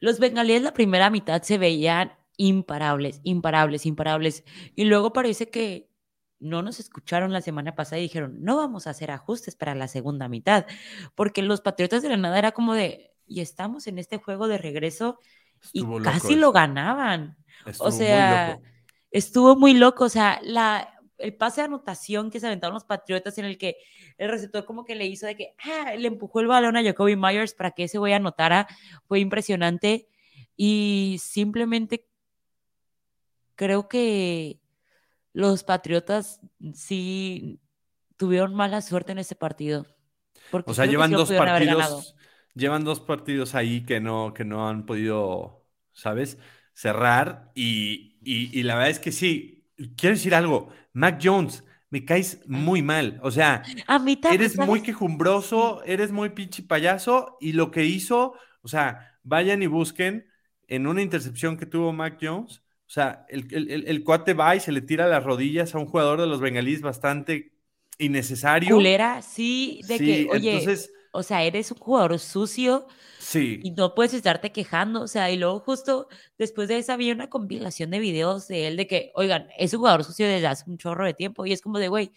Los 0.00 0.18
Bengalíes 0.18 0.62
la 0.62 0.74
primera 0.74 1.10
mitad 1.10 1.42
se 1.42 1.58
veían 1.58 2.12
imparables, 2.36 3.20
imparables, 3.22 3.86
imparables. 3.86 4.44
Y 4.74 4.84
luego 4.84 5.12
parece 5.12 5.50
que 5.50 5.89
no 6.40 6.62
nos 6.62 6.80
escucharon 6.80 7.32
la 7.32 7.42
semana 7.42 7.74
pasada 7.74 7.98
y 7.98 8.02
dijeron, 8.02 8.38
no 8.40 8.56
vamos 8.56 8.86
a 8.86 8.90
hacer 8.90 9.10
ajustes 9.10 9.54
para 9.54 9.74
la 9.74 9.88
segunda 9.88 10.28
mitad, 10.28 10.66
porque 11.14 11.42
los 11.42 11.60
Patriotas 11.60 12.02
de 12.02 12.08
la 12.08 12.16
nada 12.16 12.38
era 12.38 12.52
como 12.52 12.74
de, 12.74 13.12
y 13.26 13.40
estamos 13.40 13.86
en 13.86 13.98
este 13.98 14.16
juego 14.16 14.48
de 14.48 14.58
regreso 14.58 15.18
y 15.72 15.84
casi 16.02 16.34
lo 16.36 16.52
ganaban. 16.52 17.36
o 17.78 17.90
sea, 17.90 18.58
estuvo 19.10 19.54
muy 19.56 19.74
loco, 19.74 20.04
o 20.04 20.08
sea, 20.08 20.40
la, 20.42 20.98
el 21.18 21.34
pase 21.34 21.60
de 21.60 21.66
anotación 21.66 22.30
que 22.30 22.40
se 22.40 22.46
aventaron 22.46 22.74
los 22.74 22.84
Patriotas 22.84 23.36
en 23.38 23.44
el 23.44 23.58
que 23.58 23.76
el 24.16 24.30
receptor 24.30 24.64
como 24.64 24.84
que 24.84 24.94
le 24.94 25.06
hizo 25.06 25.26
de 25.26 25.36
que 25.36 25.54
ah, 25.64 25.94
le 25.94 26.08
empujó 26.08 26.40
el 26.40 26.46
balón 26.46 26.76
a 26.76 26.82
Jacoby 26.82 27.16
Myers 27.16 27.54
para 27.54 27.70
que 27.72 27.84
ese 27.84 27.98
güey 27.98 28.12
anotara, 28.12 28.66
fue 29.06 29.20
impresionante. 29.20 30.08
Y 30.56 31.18
simplemente 31.22 32.06
creo 33.54 33.88
que 33.88 34.59
los 35.32 35.64
Patriotas 35.64 36.40
sí 36.74 37.60
tuvieron 38.16 38.54
mala 38.54 38.82
suerte 38.82 39.12
en 39.12 39.18
ese 39.18 39.34
partido. 39.34 39.86
o 40.52 40.74
sea, 40.74 40.86
llevan 40.86 41.10
dos 41.10 41.30
partidos, 41.30 42.16
llevan 42.54 42.84
dos 42.84 43.00
partidos 43.00 43.54
ahí 43.54 43.84
que 43.84 44.00
no, 44.00 44.34
que 44.34 44.44
no 44.44 44.68
han 44.68 44.86
podido, 44.86 45.66
¿sabes? 45.92 46.38
Cerrar. 46.74 47.50
Y, 47.54 48.18
y, 48.22 48.62
la 48.62 48.74
verdad 48.74 48.90
es 48.90 48.98
que 48.98 49.12
sí. 49.12 49.66
Quiero 49.96 50.14
decir 50.16 50.34
algo, 50.34 50.68
Mac 50.92 51.18
Jones, 51.22 51.64
me 51.88 52.04
caes 52.04 52.42
muy 52.46 52.82
mal. 52.82 53.18
O 53.22 53.30
sea, 53.30 53.62
eres 54.30 54.58
muy 54.58 54.82
quejumbroso, 54.82 55.82
eres 55.84 56.12
muy 56.12 56.30
pinche 56.30 56.62
payaso. 56.62 57.38
Y 57.40 57.52
lo 57.52 57.70
que 57.70 57.86
hizo, 57.86 58.34
o 58.60 58.68
sea, 58.68 59.18
vayan 59.22 59.62
y 59.62 59.66
busquen 59.66 60.26
en 60.68 60.86
una 60.86 61.02
intercepción 61.02 61.56
que 61.56 61.66
tuvo 61.66 61.92
Mac 61.92 62.18
Jones 62.20 62.62
o 62.90 62.92
sea, 62.92 63.24
el, 63.28 64.02
cuate 64.02 64.34
va 64.34 64.56
y 64.56 64.58
se 64.58 64.72
le 64.72 64.80
tira 64.80 65.06
las 65.06 65.22
rodillas 65.22 65.76
a 65.76 65.78
un 65.78 65.86
jugador 65.86 66.20
de 66.20 66.26
los 66.26 66.40
bengalíes 66.40 66.80
bastante 66.80 67.52
innecesario. 67.98 68.74
Culera, 68.74 69.22
sí, 69.22 69.80
de 69.86 69.96
que, 69.96 70.28
oye, 70.28 70.60
o 71.12 71.22
sea, 71.22 71.44
eres 71.44 71.70
un 71.70 71.78
jugador 71.78 72.18
sucio. 72.18 72.88
Sí. 73.20 73.60
Y 73.62 73.70
no 73.70 73.94
puedes 73.94 74.12
estarte 74.12 74.50
quejando. 74.50 75.02
O 75.02 75.06
sea, 75.06 75.30
y 75.30 75.36
luego 75.36 75.60
justo 75.60 76.08
después 76.36 76.66
de 76.66 76.78
esa 76.78 76.94
había 76.94 77.14
una 77.14 77.30
compilación 77.30 77.90
de 77.92 78.00
videos 78.00 78.48
de 78.48 78.66
él 78.66 78.76
de 78.76 78.88
que, 78.88 79.12
oigan, 79.14 79.46
es 79.56 79.72
un 79.72 79.78
jugador 79.78 80.02
sucio 80.02 80.26
desde 80.26 80.48
hace 80.48 80.68
un 80.68 80.76
chorro 80.76 81.06
de 81.06 81.14
tiempo. 81.14 81.46
Y 81.46 81.52
es 81.52 81.62
como 81.62 81.78
de, 81.78 81.86
güey, 81.86 82.10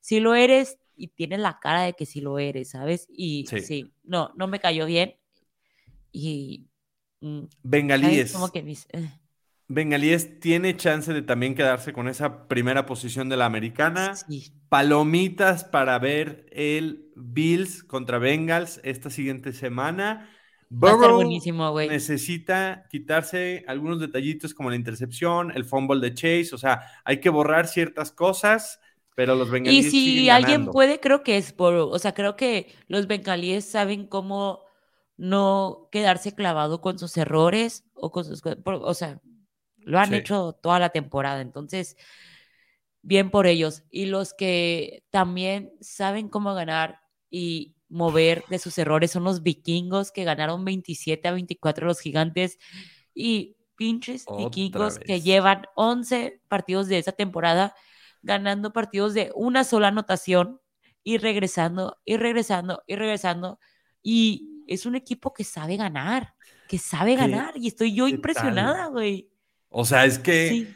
si 0.00 0.20
lo 0.20 0.34
eres 0.34 0.78
y 0.96 1.08
tienes 1.08 1.40
la 1.40 1.58
cara 1.60 1.82
de 1.82 1.92
que 1.92 2.06
sí 2.06 2.22
lo 2.22 2.38
eres, 2.38 2.70
¿sabes? 2.70 3.08
Y 3.10 3.44
sí, 3.62 3.92
no, 4.02 4.32
no 4.36 4.46
me 4.46 4.58
cayó 4.58 4.86
bien. 4.86 5.16
Y... 6.12 6.64
Mm, 7.20 7.42
bengalíes. 7.62 8.32
Como 8.32 8.50
que 8.50 8.62
mis, 8.62 8.86
eh. 8.94 9.06
Bengalíes 9.68 10.40
tiene 10.40 10.76
chance 10.76 11.12
de 11.12 11.22
también 11.22 11.54
quedarse 11.54 11.92
con 11.92 12.08
esa 12.08 12.46
primera 12.48 12.84
posición 12.84 13.28
de 13.28 13.36
la 13.36 13.46
americana. 13.46 14.14
Palomitas 14.68 15.64
para 15.64 15.98
ver 15.98 16.46
el 16.50 17.10
Bills 17.16 17.82
contra 17.82 18.18
Bengals 18.18 18.80
esta 18.84 19.08
siguiente 19.08 19.52
semana. 19.52 20.28
Burrow 20.68 21.16
buenísimo, 21.16 21.78
necesita 21.78 22.86
quitarse 22.90 23.64
algunos 23.68 24.00
detallitos 24.00 24.54
como 24.54 24.70
la 24.70 24.76
intercepción, 24.76 25.52
el 25.52 25.64
fumble 25.64 26.00
de 26.00 26.14
Chase, 26.14 26.50
o 26.52 26.58
sea, 26.58 26.80
hay 27.04 27.20
que 27.20 27.30
borrar 27.30 27.68
ciertas 27.68 28.10
cosas, 28.10 28.80
pero 29.14 29.36
los 29.36 29.50
bengalíes. 29.50 29.86
Y 29.86 29.90
si 29.90 30.30
alguien 30.30 30.66
puede, 30.66 30.98
creo 30.98 31.22
que 31.22 31.36
es 31.36 31.54
Burrow. 31.56 31.88
O 31.90 31.98
sea, 31.98 32.12
creo 32.12 32.34
que 32.34 32.74
los 32.88 33.06
bengalíes 33.06 33.64
saben 33.64 34.06
cómo 34.06 34.60
no 35.16 35.88
quedarse 35.92 36.34
clavado 36.34 36.80
con 36.80 36.98
sus 36.98 37.16
errores 37.16 37.84
o 37.94 38.10
con 38.10 38.24
sus. 38.24 38.42
O 38.64 38.94
sea, 38.94 39.20
lo 39.84 39.98
han 39.98 40.14
hecho 40.14 40.52
toda 40.62 40.78
la 40.78 40.90
temporada, 40.90 41.40
entonces, 41.40 41.96
bien 43.02 43.30
por 43.30 43.46
ellos. 43.46 43.84
Y 43.90 44.06
los 44.06 44.34
que 44.34 45.04
también 45.10 45.72
saben 45.80 46.28
cómo 46.28 46.54
ganar 46.54 47.00
y 47.30 47.74
mover 47.88 48.44
de 48.48 48.58
sus 48.58 48.76
errores 48.78 49.10
son 49.10 49.24
los 49.24 49.42
vikingos 49.42 50.10
que 50.10 50.24
ganaron 50.24 50.64
27 50.64 51.28
a 51.28 51.32
24 51.32 51.86
los 51.86 52.00
gigantes 52.00 52.58
y 53.14 53.56
pinches 53.76 54.26
vikingos 54.36 54.98
que 54.98 55.20
llevan 55.20 55.66
11 55.76 56.40
partidos 56.48 56.88
de 56.88 56.98
esa 56.98 57.12
temporada 57.12 57.74
ganando 58.22 58.72
partidos 58.72 59.14
de 59.14 59.30
una 59.34 59.64
sola 59.64 59.88
anotación 59.88 60.60
y 61.02 61.18
regresando 61.18 61.98
y 62.04 62.16
regresando 62.16 62.82
y 62.86 62.96
regresando. 62.96 63.60
Y 64.02 64.64
es 64.66 64.86
un 64.86 64.96
equipo 64.96 65.32
que 65.32 65.44
sabe 65.44 65.76
ganar, 65.76 66.34
que 66.68 66.78
sabe 66.78 67.16
ganar 67.16 67.56
y 67.56 67.68
estoy 67.68 67.94
yo 67.94 68.08
impresionada, 68.08 68.86
güey. 68.86 69.30
O 69.76 69.84
sea, 69.84 70.04
es 70.04 70.20
que 70.20 70.68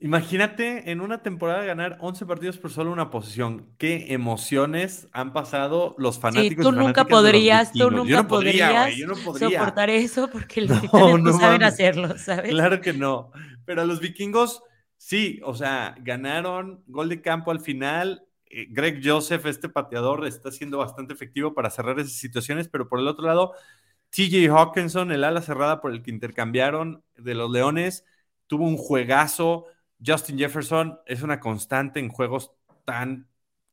imagínate 0.00 0.90
en 0.90 1.02
una 1.02 1.22
temporada 1.22 1.62
ganar 1.62 1.98
11 2.00 2.24
partidos 2.24 2.56
por 2.56 2.70
solo 2.70 2.90
una 2.90 3.10
posición. 3.10 3.68
¿Qué 3.76 4.14
emociones 4.14 5.08
han 5.12 5.34
pasado 5.34 5.94
los 5.98 6.18
fanáticos? 6.18 6.64
Sí, 6.64 6.70
tú 6.70 6.74
nunca 6.74 7.04
podrías, 7.04 7.70
tú 7.70 7.90
nunca 7.90 8.26
podrías 8.26 8.94
soportar 9.38 9.90
eso 9.90 10.30
porque 10.30 10.62
los 10.62 10.82
no, 10.94 11.18
no 11.18 11.38
saben 11.38 11.62
hacerlo, 11.62 12.16
¿sabes? 12.16 12.50
Claro 12.52 12.80
que 12.80 12.94
no. 12.94 13.30
Pero 13.66 13.84
los 13.84 14.00
vikingos, 14.00 14.62
sí, 14.96 15.38
o 15.44 15.54
sea, 15.54 15.94
ganaron 16.00 16.82
gol 16.86 17.10
de 17.10 17.20
campo 17.20 17.50
al 17.50 17.60
final. 17.60 18.24
Eh, 18.46 18.68
Greg 18.70 19.02
Joseph, 19.04 19.44
este 19.44 19.68
pateador, 19.68 20.26
está 20.26 20.50
siendo 20.50 20.78
bastante 20.78 21.12
efectivo 21.12 21.52
para 21.52 21.68
cerrar 21.68 22.00
esas 22.00 22.14
situaciones, 22.14 22.68
pero 22.68 22.88
por 22.88 23.00
el 23.00 23.06
otro 23.06 23.26
lado, 23.26 23.52
TJ 24.08 24.48
Hawkinson, 24.48 25.12
el 25.12 25.24
ala 25.24 25.42
cerrada 25.42 25.82
por 25.82 25.92
el 25.92 26.00
que 26.02 26.10
intercambiaron 26.10 27.04
de 27.18 27.34
los 27.34 27.50
Leones, 27.50 28.06
tuvo 28.50 28.66
un 28.66 28.76
juegazo. 28.76 29.66
Justin 30.04 30.36
Jefferson 30.36 30.98
es 31.06 31.22
una 31.22 31.38
constante 31.38 32.00
en 32.00 32.08
juegos 32.08 32.50
tan 32.84 33.28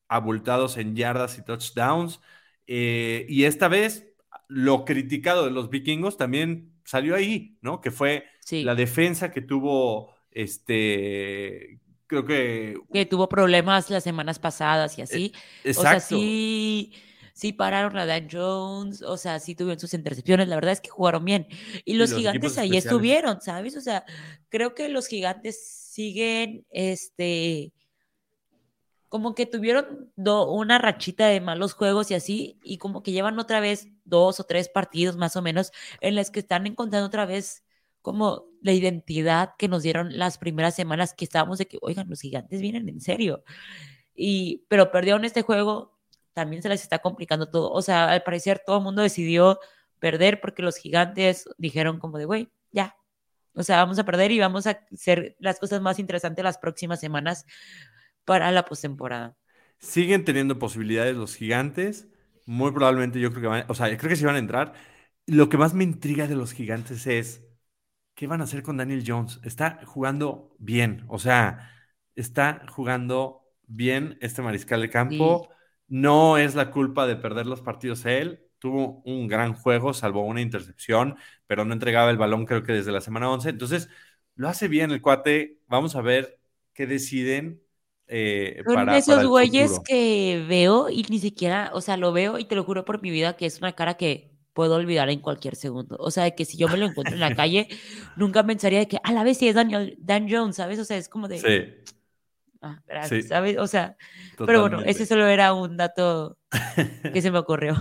abultados 0.08 0.78
en 0.78 0.96
yardas 0.96 1.40
y 1.40 1.44
touchdowns. 1.44 2.22
Eh, 2.68 3.26
y 3.28 3.46
esta 3.46 3.70
vez 3.70 4.08
lo 4.48 4.86
criticado 4.86 5.46
de 5.46 5.52
los 5.52 5.72
vikingos 5.72 6.16
también 6.16 6.74
salió 6.86 7.16
ahí, 7.16 7.58
¿no? 7.62 7.82
Que 7.82 7.90
fue 7.90 8.26
la 8.52 8.76
defensa 8.76 9.32
que 9.32 9.42
tuvo, 9.42 10.14
este, 10.30 11.80
creo 12.06 12.24
que... 12.24 12.78
Que 12.94 13.08
tuvo 13.08 13.28
problemas 13.28 13.90
las 13.90 14.04
semanas 14.04 14.38
pasadas 14.38 14.96
y 15.00 15.02
así. 15.02 15.34
exacto. 15.64 15.80
O 15.80 15.92
sea, 15.92 16.00
sí 16.00 16.94
sí 17.38 17.54
pararon 17.54 17.96
a 17.98 18.08
Dan 18.08 18.28
Jones, 18.32 19.04
o 19.04 19.16
sea, 19.16 19.40
sí 19.40 19.54
tuvieron 19.54 19.80
sus 19.80 19.94
intercepciones, 19.94 20.48
la 20.48 20.56
verdad 20.56 20.72
es 20.72 20.82
que 20.82 20.90
jugaron 20.90 21.24
bien. 21.24 21.48
Y 21.86 21.94
los, 21.94 22.12
gigantes 22.12 22.58
ahí 22.58 22.76
estuvieron, 22.76 23.42
¿sabes? 23.42 23.78
O 23.78 23.82
sea, 23.82 24.06
creo 24.50 24.74
que 24.74 24.90
los 24.90 25.06
gigantes 25.06 25.64
siguen, 25.64 26.66
este, 26.72 27.74
como 29.08 29.36
que 29.36 29.46
tuvieron 29.46 30.12
una 30.16 30.80
rachita 30.80 31.28
de 31.28 31.40
malos 31.40 31.74
juegos 31.74 32.10
y 32.10 32.16
así, 32.16 32.58
y 32.64 32.80
como 32.80 33.04
que 33.04 33.12
llevan 33.12 33.38
otra 33.38 33.60
vez 33.60 33.88
dos 34.04 34.40
o 34.40 34.44
tres 34.46 34.68
partidos 34.68 35.16
más 35.16 35.36
o 35.36 35.44
menos 35.44 35.72
en 36.02 36.16
los 36.16 36.32
que 36.32 36.40
están 36.40 36.66
encontrando 36.66 37.06
otra 37.06 37.28
vez 37.28 37.64
como 38.02 38.46
la 38.64 38.72
identidad 38.72 39.52
que 39.60 39.68
nos 39.68 39.84
dieron 39.84 40.18
las 40.18 40.40
primeras 40.40 40.74
semanas 40.74 41.14
que 41.14 41.26
estábamos 41.26 41.60
de 41.60 41.68
que, 41.68 41.78
oigan, 41.82 42.10
los 42.10 42.22
gigantes 42.22 42.62
vienen 42.62 42.90
en 42.90 43.00
serio. 43.00 43.44
Y, 44.16 44.64
pero 44.70 44.92
perdieron 44.92 45.24
este 45.24 45.44
juego, 45.44 45.97
también 46.38 46.62
se 46.62 46.70
les 46.70 46.84
está 46.84 47.00
complicando 47.00 47.50
todo. 47.50 47.72
O 47.72 47.82
sea, 47.82 48.12
al 48.12 48.22
parecer 48.22 48.62
todo 48.64 48.78
el 48.78 48.84
mundo 48.84 49.02
decidió 49.02 49.60
perder 49.98 50.40
porque 50.40 50.62
los 50.62 50.78
gigantes 50.78 51.50
dijeron 51.58 51.98
como 51.98 52.20
de, 52.20 52.26
güey, 52.26 52.52
ya. 52.72 52.96
O 53.54 53.64
sea, 53.64 53.78
vamos 53.78 53.98
a 53.98 54.06
perder 54.06 54.32
y 54.32 54.38
vamos 54.38 54.68
a 54.68 54.80
hacer 54.94 55.36
las 55.40 55.60
cosas 55.60 55.82
más 55.82 55.98
interesantes 55.98 56.44
las 56.44 56.60
próximas 56.60 57.00
semanas 57.00 57.48
para 58.24 58.52
la 58.52 58.66
postemporada. 58.66 59.36
Siguen 59.80 60.26
teniendo 60.26 60.60
posibilidades 60.60 61.16
los 61.16 61.36
gigantes. 61.36 62.08
Muy 62.46 62.72
probablemente 62.72 63.20
yo 63.20 63.32
creo 63.32 63.42
que 63.42 63.48
van, 63.48 63.66
o 63.68 63.74
sea, 63.74 63.88
creo 63.98 64.10
que 64.10 64.16
sí 64.16 64.24
van 64.24 64.36
a 64.36 64.40
entrar. 64.40 64.74
Lo 65.26 65.50
que 65.50 65.58
más 65.58 65.74
me 65.74 65.86
intriga 65.86 66.28
de 66.28 66.36
los 66.36 66.54
gigantes 66.54 67.08
es 67.08 67.48
qué 68.14 68.28
van 68.28 68.42
a 68.42 68.44
hacer 68.44 68.62
con 68.62 68.78
Daniel 68.78 69.04
Jones. 69.04 69.40
Está 69.44 69.80
jugando 69.88 70.56
bien, 70.60 71.04
o 71.08 71.18
sea, 71.18 71.72
está 72.14 72.62
jugando 72.70 73.42
bien 73.66 74.20
este 74.22 74.44
mariscal 74.44 74.82
de 74.82 74.92
campo. 74.92 75.50
No 75.88 76.38
es 76.38 76.56
la 76.56 76.72
culpa 76.72 77.08
de 77.08 77.16
perder 77.16 77.46
los 77.46 77.62
partidos 77.62 78.06
él. 78.06 78.44
Tuvo 78.60 79.02
un 79.06 79.28
gran 79.28 79.54
juego, 79.54 79.94
salvo 79.94 80.26
una 80.26 80.42
intercepción, 80.42 81.16
pero 81.46 81.64
no 81.64 81.74
entregaba 81.74 82.10
el 82.10 82.18
balón 82.18 82.46
creo 82.46 82.64
que 82.64 82.74
desde 82.74 82.92
la 82.92 83.02
semana 83.02 83.30
11. 83.30 83.50
Entonces, 83.50 83.90
lo 84.36 84.50
hace 84.50 84.68
bien 84.68 84.92
el 84.92 85.02
cuate. 85.02 85.60
Vamos 85.68 85.96
a 85.96 86.02
ver 86.02 86.40
qué 86.74 86.88
deciden 86.88 87.62
eh, 88.08 88.62
Son 88.66 88.90
esos 88.90 89.26
güeyes 89.26 89.80
que 89.86 90.46
veo 90.48 90.90
y 90.90 91.04
ni 91.10 91.20
siquiera, 91.20 91.72
o 91.74 91.82
sea, 91.82 91.98
lo 91.98 92.14
veo 92.14 92.40
y 92.40 92.46
te 92.46 92.56
lo 92.56 92.64
juro 92.64 92.86
por 92.86 93.02
mi 93.02 93.10
vida 93.12 93.36
que 93.36 93.46
es 93.46 93.60
una 93.60 93.74
cara 93.74 93.96
que 93.96 94.32
puedo 94.54 94.76
olvidar 94.76 95.10
en 95.10 95.20
cualquier 95.20 95.56
segundo. 95.56 95.98
O 96.00 96.10
sea, 96.10 96.32
que 96.32 96.46
si 96.46 96.58
yo 96.58 96.68
me 96.70 96.78
lo 96.78 96.86
encuentro 96.86 97.14
en 97.14 97.20
la 97.20 97.36
calle, 97.36 97.68
nunca 98.16 98.46
pensaría 98.46 98.80
de 98.80 98.88
que 98.88 98.98
a 99.04 99.12
la 99.12 99.24
vez 99.24 99.38
si 99.38 99.48
es 99.48 99.56
Daniel, 99.56 99.98
Dan 100.00 100.28
Jones, 100.30 100.56
¿sabes? 100.56 100.80
O 100.80 100.86
sea, 100.86 100.98
es 100.98 101.10
como 101.10 101.28
de... 101.28 101.40
Sí. 101.40 101.94
Ah, 102.62 102.82
gracias, 102.88 103.28
¿sabes? 103.28 103.58
O 103.58 103.68
sea, 103.68 103.96
pero 104.44 104.62
bueno, 104.62 104.82
ese 104.84 105.06
solo 105.06 105.28
era 105.28 105.54
un 105.54 105.78
dato 105.78 106.38
que 107.12 107.22
se 107.22 107.32
me 107.32 107.40
ocurrió. 107.40 107.76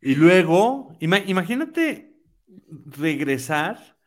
Y 0.00 0.14
luego, 0.14 0.96
imagínate 1.00 2.14
regresar 2.86 3.98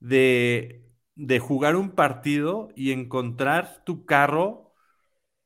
de 0.00 0.78
de 1.14 1.38
jugar 1.40 1.76
un 1.76 1.90
partido 1.90 2.70
y 2.74 2.92
encontrar 2.92 3.84
tu 3.84 4.06
carro 4.06 4.72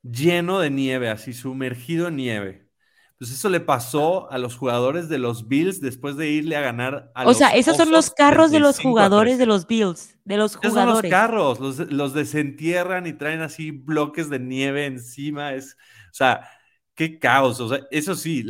lleno 0.02 0.61
de 0.61 0.71
nieve, 0.71 1.11
así 1.11 1.33
sumergido 1.35 2.09
en 2.09 2.16
nieve. 2.16 2.65
Pues 3.18 3.32
eso 3.32 3.49
le 3.49 3.61
pasó 3.61 4.30
a 4.30 4.37
los 4.37 4.56
jugadores 4.56 5.08
de 5.08 5.18
los 5.18 5.49
Bills 5.49 5.80
después 5.80 6.16
de 6.16 6.28
irle 6.28 6.54
a 6.56 6.61
ganar 6.61 7.11
a 7.14 7.26
o 7.26 7.32
sea, 7.32 7.49
esos 7.49 7.76
son 7.78 7.90
los 7.90 8.11
carros 8.11 8.50
de 8.50 8.61
los 8.61 8.78
jugadores 8.78 9.38
de 9.38 9.46
los 9.46 9.66
Bills, 9.66 10.18
de 10.25 10.37
los 10.37 10.56
jugadores. 10.56 10.85
son 10.85 11.02
los 11.02 11.11
carros, 11.11 11.88
los, 11.90 12.12
desentierran 12.12 13.06
y 13.06 13.14
traen 13.14 13.40
así 13.40 13.70
bloques 13.70 14.28
de 14.28 14.38
nieve 14.38 14.85
encima. 14.85 15.54
Es, 15.54 15.78
o 16.11 16.14
sea, 16.14 16.46
qué 16.94 17.18
caos. 17.18 17.58
O 17.61 17.70
sea, 17.70 17.80
eso 17.90 18.14
sí, 18.14 18.44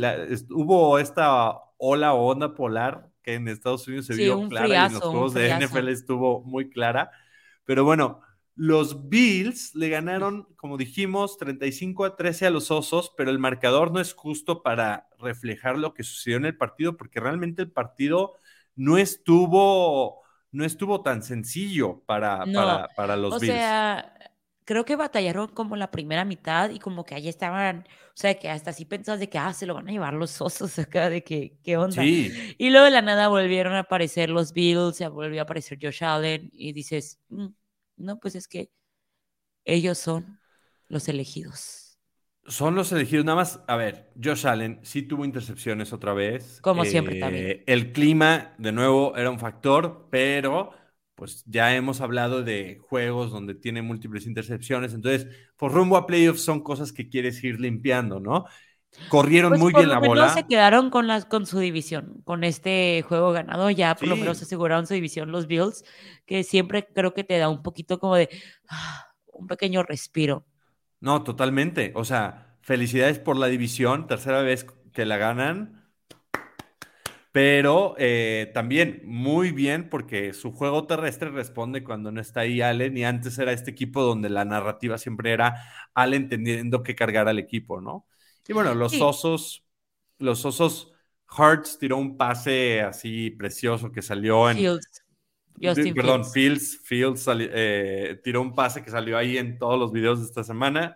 hubo 0.49 0.99
esta 0.99 1.53
ola 1.77 2.13
o 2.13 2.25
onda 2.25 2.53
polar 2.53 3.09
que 3.23 3.35
en 3.35 3.47
Estados 3.47 3.87
Unidos 3.87 4.07
se 4.07 4.15
vio 4.15 4.49
clara 4.49 4.67
y 4.67 4.73
en 4.73 4.93
los 4.93 5.03
juegos 5.03 5.33
de 5.33 5.65
NFL 5.65 5.87
estuvo 5.87 6.43
muy 6.43 6.69
clara. 6.69 7.09
Pero 7.63 7.85
bueno, 7.85 8.21
los 8.57 9.07
Bills 9.07 9.73
le 9.75 9.87
ganaron, 9.87 10.47
como 10.57 10.77
dijimos, 10.77 11.37
35 11.37 12.05
a 12.05 12.15
13 12.15 12.47
a 12.47 12.49
los 12.49 12.71
Osos, 12.71 13.13
pero 13.15 13.29
el 13.31 13.39
marcador 13.39 13.91
no 13.91 14.01
es 14.01 14.13
justo 14.13 14.63
para 14.63 15.07
reflejar 15.19 15.77
lo 15.77 15.93
que 15.93 16.03
sucedió 16.03 16.37
en 16.37 16.45
el 16.45 16.57
partido, 16.57 16.97
porque 16.97 17.19
realmente 17.19 17.61
el 17.61 17.71
partido 17.71 18.33
no 18.75 18.97
estuvo, 18.97 20.23
no 20.51 20.65
estuvo 20.65 21.01
tan 21.01 21.23
sencillo 21.23 22.01
para, 22.05 22.43
para, 22.45 22.89
para, 22.95 23.15
los 23.15 23.39
Bills. 23.39 23.53
O 23.53 23.55
sea, 23.55 24.13
creo 24.65 24.83
que 24.85 24.95
batallaron 24.95 25.47
como 25.49 25.75
la 25.75 25.91
primera 25.91 26.25
mitad 26.25 26.71
y 26.71 26.79
como 26.79 27.05
que 27.05 27.15
ahí 27.15 27.29
estaban 27.29 27.85
o 28.17 28.19
sea, 28.19 28.33
que 28.33 28.49
hasta 28.49 28.71
así 28.71 28.83
pensabas 28.83 29.19
de 29.19 29.29
que, 29.29 29.37
ah, 29.37 29.53
se 29.53 29.67
lo 29.67 29.75
van 29.75 29.87
a 29.87 29.91
llevar 29.91 30.15
los 30.15 30.41
osos 30.41 30.79
acá, 30.79 31.07
de 31.07 31.23
que, 31.23 31.55
¿qué 31.63 31.77
onda? 31.77 32.01
Sí. 32.01 32.55
Y 32.57 32.71
luego 32.71 32.85
de 32.85 32.91
la 32.91 33.03
nada 33.03 33.27
volvieron 33.27 33.73
a 33.73 33.81
aparecer 33.81 34.31
los 34.31 34.53
Bills, 34.53 34.95
se 34.95 35.07
volvió 35.07 35.41
a 35.41 35.43
aparecer 35.43 35.77
Josh 35.79 36.03
Allen, 36.03 36.49
y 36.51 36.73
dices, 36.73 37.19
mm, 37.29 37.45
no, 37.97 38.19
pues 38.19 38.35
es 38.35 38.47
que 38.47 38.71
ellos 39.65 39.97
son 39.97 40.39
los 40.87 41.09
elegidos. 41.09 41.97
Son 42.47 42.75
los 42.75 42.93
elegidos, 42.93 43.25
nada 43.25 43.35
más, 43.35 43.59
a 43.67 43.75
ver, 43.75 44.09
Josh 44.23 44.47
Allen 44.47 44.79
sí 44.83 45.01
tuvo 45.01 45.25
intercepciones 45.25 45.91
otra 45.91 46.13
vez. 46.13 46.61
Como 46.61 46.85
siempre 46.85 47.19
también. 47.19 47.47
Eh, 47.47 47.63
el 47.67 47.91
clima, 47.91 48.55
de 48.57 48.71
nuevo, 48.71 49.17
era 49.17 49.29
un 49.29 49.39
factor, 49.39 50.07
pero 50.09 50.71
pues 51.17 51.43
ya 51.45 51.75
hemos 51.75 51.99
hablado 51.99 52.43
de 52.43 52.77
juegos 52.77 53.31
donde 53.31 53.55
tiene 53.55 53.81
múltiples 53.81 54.27
intercepciones, 54.27 54.93
entonces, 54.93 55.27
por 55.57 55.73
rumbo 55.73 55.97
a 55.97 56.05
playoffs 56.05 56.41
son 56.41 56.61
cosas 56.61 56.93
que 56.93 57.09
quieres 57.09 57.43
ir 57.43 57.59
limpiando, 57.59 58.19
¿no? 58.19 58.45
Corrieron 59.09 59.51
pues 59.51 59.61
muy 59.61 59.73
bien 59.73 59.89
la 59.89 59.99
bola. 59.99 60.29
se 60.29 60.45
quedaron 60.45 60.89
con, 60.89 61.07
las, 61.07 61.25
con 61.25 61.45
su 61.45 61.59
división, 61.59 62.21
con 62.23 62.43
este 62.43 63.03
juego 63.07 63.31
ganado, 63.31 63.69
ya 63.69 63.95
por 63.95 64.07
lo 64.07 64.17
menos 64.17 64.41
aseguraron 64.41 64.87
su 64.87 64.93
división 64.93 65.31
los 65.31 65.47
Bills, 65.47 65.83
que 66.25 66.43
siempre 66.43 66.87
creo 66.93 67.13
que 67.13 67.23
te 67.23 67.37
da 67.37 67.49
un 67.49 67.63
poquito 67.63 67.99
como 67.99 68.15
de 68.15 68.29
ah, 68.69 69.07
un 69.33 69.47
pequeño 69.47 69.83
respiro. 69.83 70.45
No, 70.99 71.23
totalmente. 71.23 71.91
O 71.95 72.03
sea, 72.03 72.57
felicidades 72.61 73.19
por 73.19 73.37
la 73.37 73.47
división, 73.47 74.07
tercera 74.07 74.41
vez 74.41 74.65
que 74.91 75.05
la 75.05 75.17
ganan 75.17 75.77
pero 77.37 77.93
eh, 77.99 78.49
también 78.55 79.03
muy 79.05 79.51
bien 79.51 79.89
porque 79.89 80.33
su 80.33 80.51
juego 80.51 80.87
terrestre 80.87 81.29
responde 81.29 81.83
cuando 81.83 82.11
no 82.11 82.19
está 82.19 82.39
ahí 82.39 82.61
Allen 82.61 82.97
y 82.97 83.05
antes 83.05 83.37
era 83.37 83.51
este 83.51 83.69
equipo 83.69 84.01
donde 84.01 84.27
la 84.27 84.43
narrativa 84.43 84.97
siempre 84.97 85.33
era 85.33 85.53
Allen 85.93 86.29
teniendo 86.29 86.81
que 86.81 86.95
cargar 86.95 87.27
al 87.27 87.37
equipo, 87.37 87.79
¿no? 87.79 88.07
Y 88.47 88.53
bueno, 88.53 88.73
los 88.73 88.99
osos, 89.01 89.63
los 90.19 90.45
osos, 90.45 90.91
Hearts 91.29 91.77
tiró 91.77 91.97
un 91.97 92.17
pase 92.17 92.81
así 92.81 93.31
precioso 93.31 93.91
que 93.91 94.01
salió 94.01 94.49
en... 94.49 94.57
Fields. 94.57 95.03
perdón, 95.93 96.25
Fields, 96.25 96.79
Fields, 96.83 97.25
eh, 97.29 98.19
tiró 98.23 98.41
un 98.41 98.53
pase 98.53 98.83
que 98.83 98.91
salió 98.91 99.17
ahí 99.17 99.37
en 99.37 99.57
todos 99.57 99.77
los 99.77 99.91
videos 99.91 100.19
de 100.19 100.25
esta 100.25 100.43
semana 100.43 100.95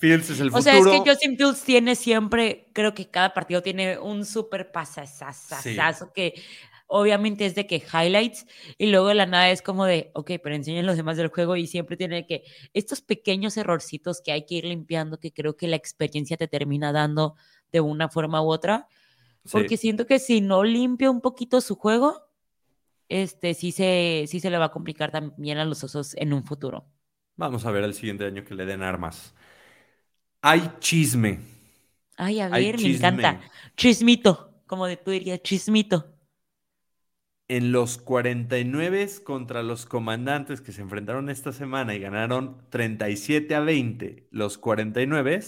Fields 0.00 0.30
es 0.30 0.40
el 0.40 0.50
futuro. 0.50 0.58
O 0.58 0.62
sea, 0.62 0.78
es 0.78 0.86
que 0.86 1.10
Justin 1.10 1.36
Fields 1.36 1.62
tiene 1.62 1.94
siempre, 1.94 2.70
creo 2.72 2.94
que 2.94 3.10
cada 3.10 3.34
partido 3.34 3.62
tiene 3.62 3.98
un 3.98 4.24
súper 4.24 4.72
pasasasazo 4.72 6.12
que 6.14 6.42
obviamente 6.90 7.46
es 7.46 7.54
de 7.54 7.66
que 7.66 7.76
highlights 7.76 8.46
y 8.76 8.86
luego 8.86 9.06
de 9.08 9.14
la 9.14 9.26
nada 9.26 9.50
es 9.50 9.62
como 9.62 9.84
de, 9.84 10.10
ok, 10.14 10.32
pero 10.42 10.56
enseñen 10.56 10.86
los 10.86 10.96
demás 10.96 11.16
del 11.16 11.28
juego 11.28 11.54
y 11.54 11.68
siempre 11.68 11.96
tiene 11.96 12.26
que, 12.26 12.42
estos 12.74 13.00
pequeños 13.00 13.56
errorcitos 13.56 14.20
que 14.20 14.32
hay 14.32 14.44
que 14.44 14.56
ir 14.56 14.64
limpiando 14.64 15.20
que 15.20 15.32
creo 15.32 15.56
que 15.56 15.68
la 15.68 15.76
experiencia 15.76 16.36
te 16.36 16.48
termina 16.48 16.92
dando 16.92 17.36
de 17.70 17.80
una 17.80 18.08
forma 18.08 18.42
u 18.42 18.50
otra, 18.50 18.88
porque 19.52 19.76
siento 19.76 20.04
que 20.04 20.18
si 20.18 20.40
no 20.40 20.64
limpia 20.64 21.10
un 21.10 21.20
poquito 21.20 21.60
su 21.60 21.76
juego, 21.76 22.26
este 23.08 23.54
sí 23.54 23.70
se, 23.70 24.24
sí 24.26 24.40
se 24.40 24.50
le 24.50 24.58
va 24.58 24.66
a 24.66 24.72
complicar 24.72 25.12
también 25.12 25.58
a 25.58 25.64
los 25.64 25.84
osos 25.84 26.14
en 26.16 26.32
un 26.32 26.44
futuro. 26.44 26.84
Vamos 27.36 27.64
a 27.64 27.70
ver 27.70 27.84
el 27.84 27.94
siguiente 27.94 28.26
año 28.26 28.44
que 28.44 28.54
le 28.54 28.66
den 28.66 28.82
armas. 28.82 29.32
Hay 30.42 30.72
chisme. 30.80 31.38
Ay, 32.16 32.40
a 32.40 32.48
ver, 32.48 32.78
me 32.78 32.96
encanta. 32.96 33.40
Chismito, 33.76 34.62
como 34.66 34.88
tú 34.98 35.12
dirías, 35.12 35.40
chismito. 35.40 36.09
En 37.50 37.72
los 37.72 37.98
49 37.98 39.08
contra 39.24 39.64
los 39.64 39.84
comandantes 39.84 40.60
que 40.60 40.70
se 40.70 40.82
enfrentaron 40.82 41.28
esta 41.28 41.50
semana 41.50 41.96
y 41.96 41.98
ganaron 41.98 42.64
37 42.70 43.56
a 43.56 43.58
20, 43.58 44.28
los 44.30 44.56
49 44.56 45.40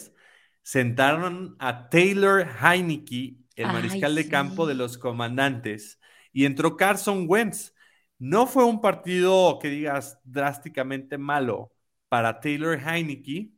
sentaron 0.64 1.54
a 1.60 1.88
Taylor 1.90 2.44
Heineke, 2.60 3.36
el 3.54 3.66
mariscal 3.68 4.16
de 4.16 4.28
campo 4.28 4.66
de 4.66 4.74
los 4.74 4.98
comandantes, 4.98 6.00
y 6.32 6.44
entró 6.44 6.76
Carson 6.76 7.26
Wentz. 7.28 7.72
No 8.18 8.48
fue 8.48 8.64
un 8.64 8.80
partido 8.80 9.60
que 9.60 9.68
digas 9.68 10.18
drásticamente 10.24 11.18
malo 11.18 11.72
para 12.08 12.40
Taylor 12.40 12.80
Heineke, 12.80 13.52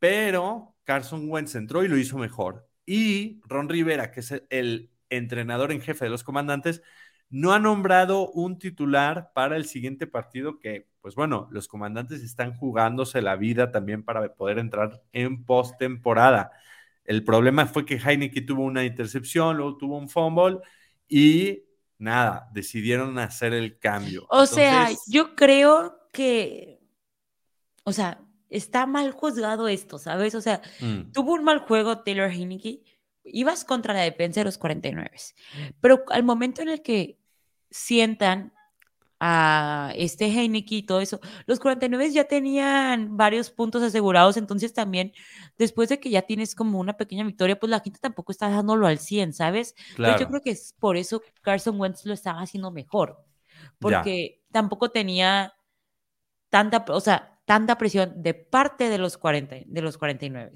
pero 0.00 0.74
Carson 0.82 1.30
Wentz 1.30 1.54
entró 1.54 1.84
y 1.84 1.88
lo 1.88 1.96
hizo 1.96 2.18
mejor. 2.18 2.68
Y 2.84 3.40
Ron 3.44 3.68
Rivera, 3.68 4.10
que 4.10 4.18
es 4.18 4.42
el 4.50 4.90
entrenador 5.08 5.70
en 5.70 5.80
jefe 5.80 6.04
de 6.04 6.10
los 6.10 6.24
comandantes, 6.24 6.82
no 7.30 7.52
ha 7.52 7.58
nombrado 7.58 8.30
un 8.30 8.58
titular 8.58 9.32
para 9.34 9.56
el 9.56 9.66
siguiente 9.66 10.06
partido 10.06 10.58
que, 10.58 10.88
pues 11.00 11.14
bueno, 11.14 11.48
los 11.50 11.68
comandantes 11.68 12.22
están 12.22 12.54
jugándose 12.54 13.20
la 13.20 13.36
vida 13.36 13.72
también 13.72 14.04
para 14.04 14.34
poder 14.34 14.58
entrar 14.58 15.02
en 15.12 15.44
postemporada. 15.44 16.52
El 17.04 17.24
problema 17.24 17.66
fue 17.66 17.84
que 17.84 17.96
Heineke 17.96 18.42
tuvo 18.42 18.64
una 18.64 18.84
intercepción, 18.84 19.56
luego 19.56 19.76
tuvo 19.76 19.98
un 19.98 20.08
fumble 20.08 20.58
y 21.08 21.64
nada, 21.98 22.48
decidieron 22.52 23.18
hacer 23.18 23.52
el 23.52 23.78
cambio. 23.78 24.26
O 24.28 24.46
sea, 24.46 24.88
yo 25.06 25.34
creo 25.34 25.96
que, 26.12 26.80
o 27.84 27.92
sea, 27.92 28.20
está 28.48 28.86
mal 28.86 29.12
juzgado 29.12 29.68
esto, 29.68 29.98
¿sabes? 29.98 30.34
O 30.34 30.40
sea, 30.40 30.60
mm. 30.80 31.12
tuvo 31.12 31.34
un 31.34 31.44
mal 31.44 31.60
juego 31.60 31.98
Taylor 32.02 32.30
Heineke, 32.30 32.82
ibas 33.26 33.64
contra 33.64 33.94
la 33.94 34.00
defensa 34.00 34.40
de 34.40 34.44
los 34.44 34.58
49, 34.58 35.10
pero 35.80 36.04
al 36.08 36.24
momento 36.24 36.62
en 36.62 36.68
el 36.68 36.82
que 36.82 37.18
sientan 37.70 38.52
a 39.18 39.92
este 39.96 40.26
Heineken 40.26 40.78
y 40.78 40.82
todo 40.82 41.00
eso. 41.00 41.20
Los 41.46 41.58
49 41.58 42.10
ya 42.10 42.24
tenían 42.24 43.16
varios 43.16 43.50
puntos 43.50 43.82
asegurados, 43.82 44.36
entonces 44.36 44.74
también 44.74 45.12
después 45.58 45.88
de 45.88 45.98
que 45.98 46.10
ya 46.10 46.22
tienes 46.22 46.54
como 46.54 46.78
una 46.78 46.96
pequeña 46.96 47.24
victoria, 47.24 47.58
pues 47.58 47.70
la 47.70 47.80
gente 47.80 47.98
tampoco 47.98 48.32
está 48.32 48.48
dándolo 48.50 48.86
al 48.86 48.98
100, 48.98 49.32
¿sabes? 49.32 49.74
Claro. 49.94 50.18
yo 50.20 50.28
creo 50.28 50.42
que 50.42 50.50
es 50.50 50.74
por 50.78 50.96
eso 50.96 51.22
Carson 51.40 51.80
Wentz 51.80 52.04
lo 52.04 52.12
estaba 52.12 52.40
haciendo 52.40 52.70
mejor, 52.70 53.24
porque 53.78 54.42
tampoco 54.52 54.90
tenía 54.90 55.54
tanta, 56.50 56.84
o 56.88 57.00
sea, 57.00 57.40
tanta 57.46 57.78
presión 57.78 58.22
de 58.22 58.34
parte 58.34 58.90
de 58.90 58.98
los 58.98 59.16
40, 59.16 59.56
de 59.64 59.82
los 59.82 59.96
49. 59.96 60.52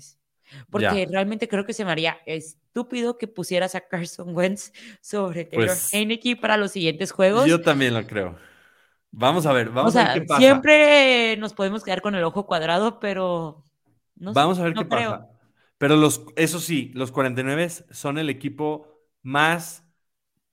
Porque 0.71 1.07
realmente 1.11 1.49
creo 1.49 1.65
que 1.65 1.73
se 1.73 1.85
me 1.85 1.91
haría 1.91 2.19
estúpido 2.27 3.19
que 3.19 3.29
pusieras 3.29 3.75
a 3.75 3.81
Carson 3.81 4.35
Wentz 4.35 4.73
sobre 5.01 5.45
Taylor 5.45 5.69
pues, 5.69 5.93
Heineke 5.93 6.37
para 6.37 6.57
los 6.57 6.73
siguientes 6.73 7.13
juegos. 7.13 7.47
Yo 7.47 7.61
también 7.61 7.95
lo 7.95 8.07
creo. 8.07 8.37
Vamos 9.13 9.47
a 9.47 9.53
ver, 9.53 9.71
vamos 9.71 9.97
a 9.97 10.05
ver 10.05 10.21
qué 10.21 10.27
pasa. 10.27 10.41
Siempre 10.41 11.37
nos 11.39 11.53
podemos 11.53 11.83
quedar 11.83 12.01
con 12.01 12.15
el 12.15 12.23
ojo 12.23 12.47
cuadrado, 12.47 13.01
pero 13.01 13.65
no 14.17 14.33
Vamos 14.33 14.59
a 14.59 14.65
ver 14.65 14.75
qué 14.75 14.85
pasa. 14.85 15.29
Pero 15.79 15.97
los, 15.97 16.25
eso 16.37 16.61
sí, 16.61 16.91
los 16.95 17.11
49 17.11 17.69
son 17.91 18.19
el 18.19 18.29
equipo 18.29 19.01
más 19.23 19.85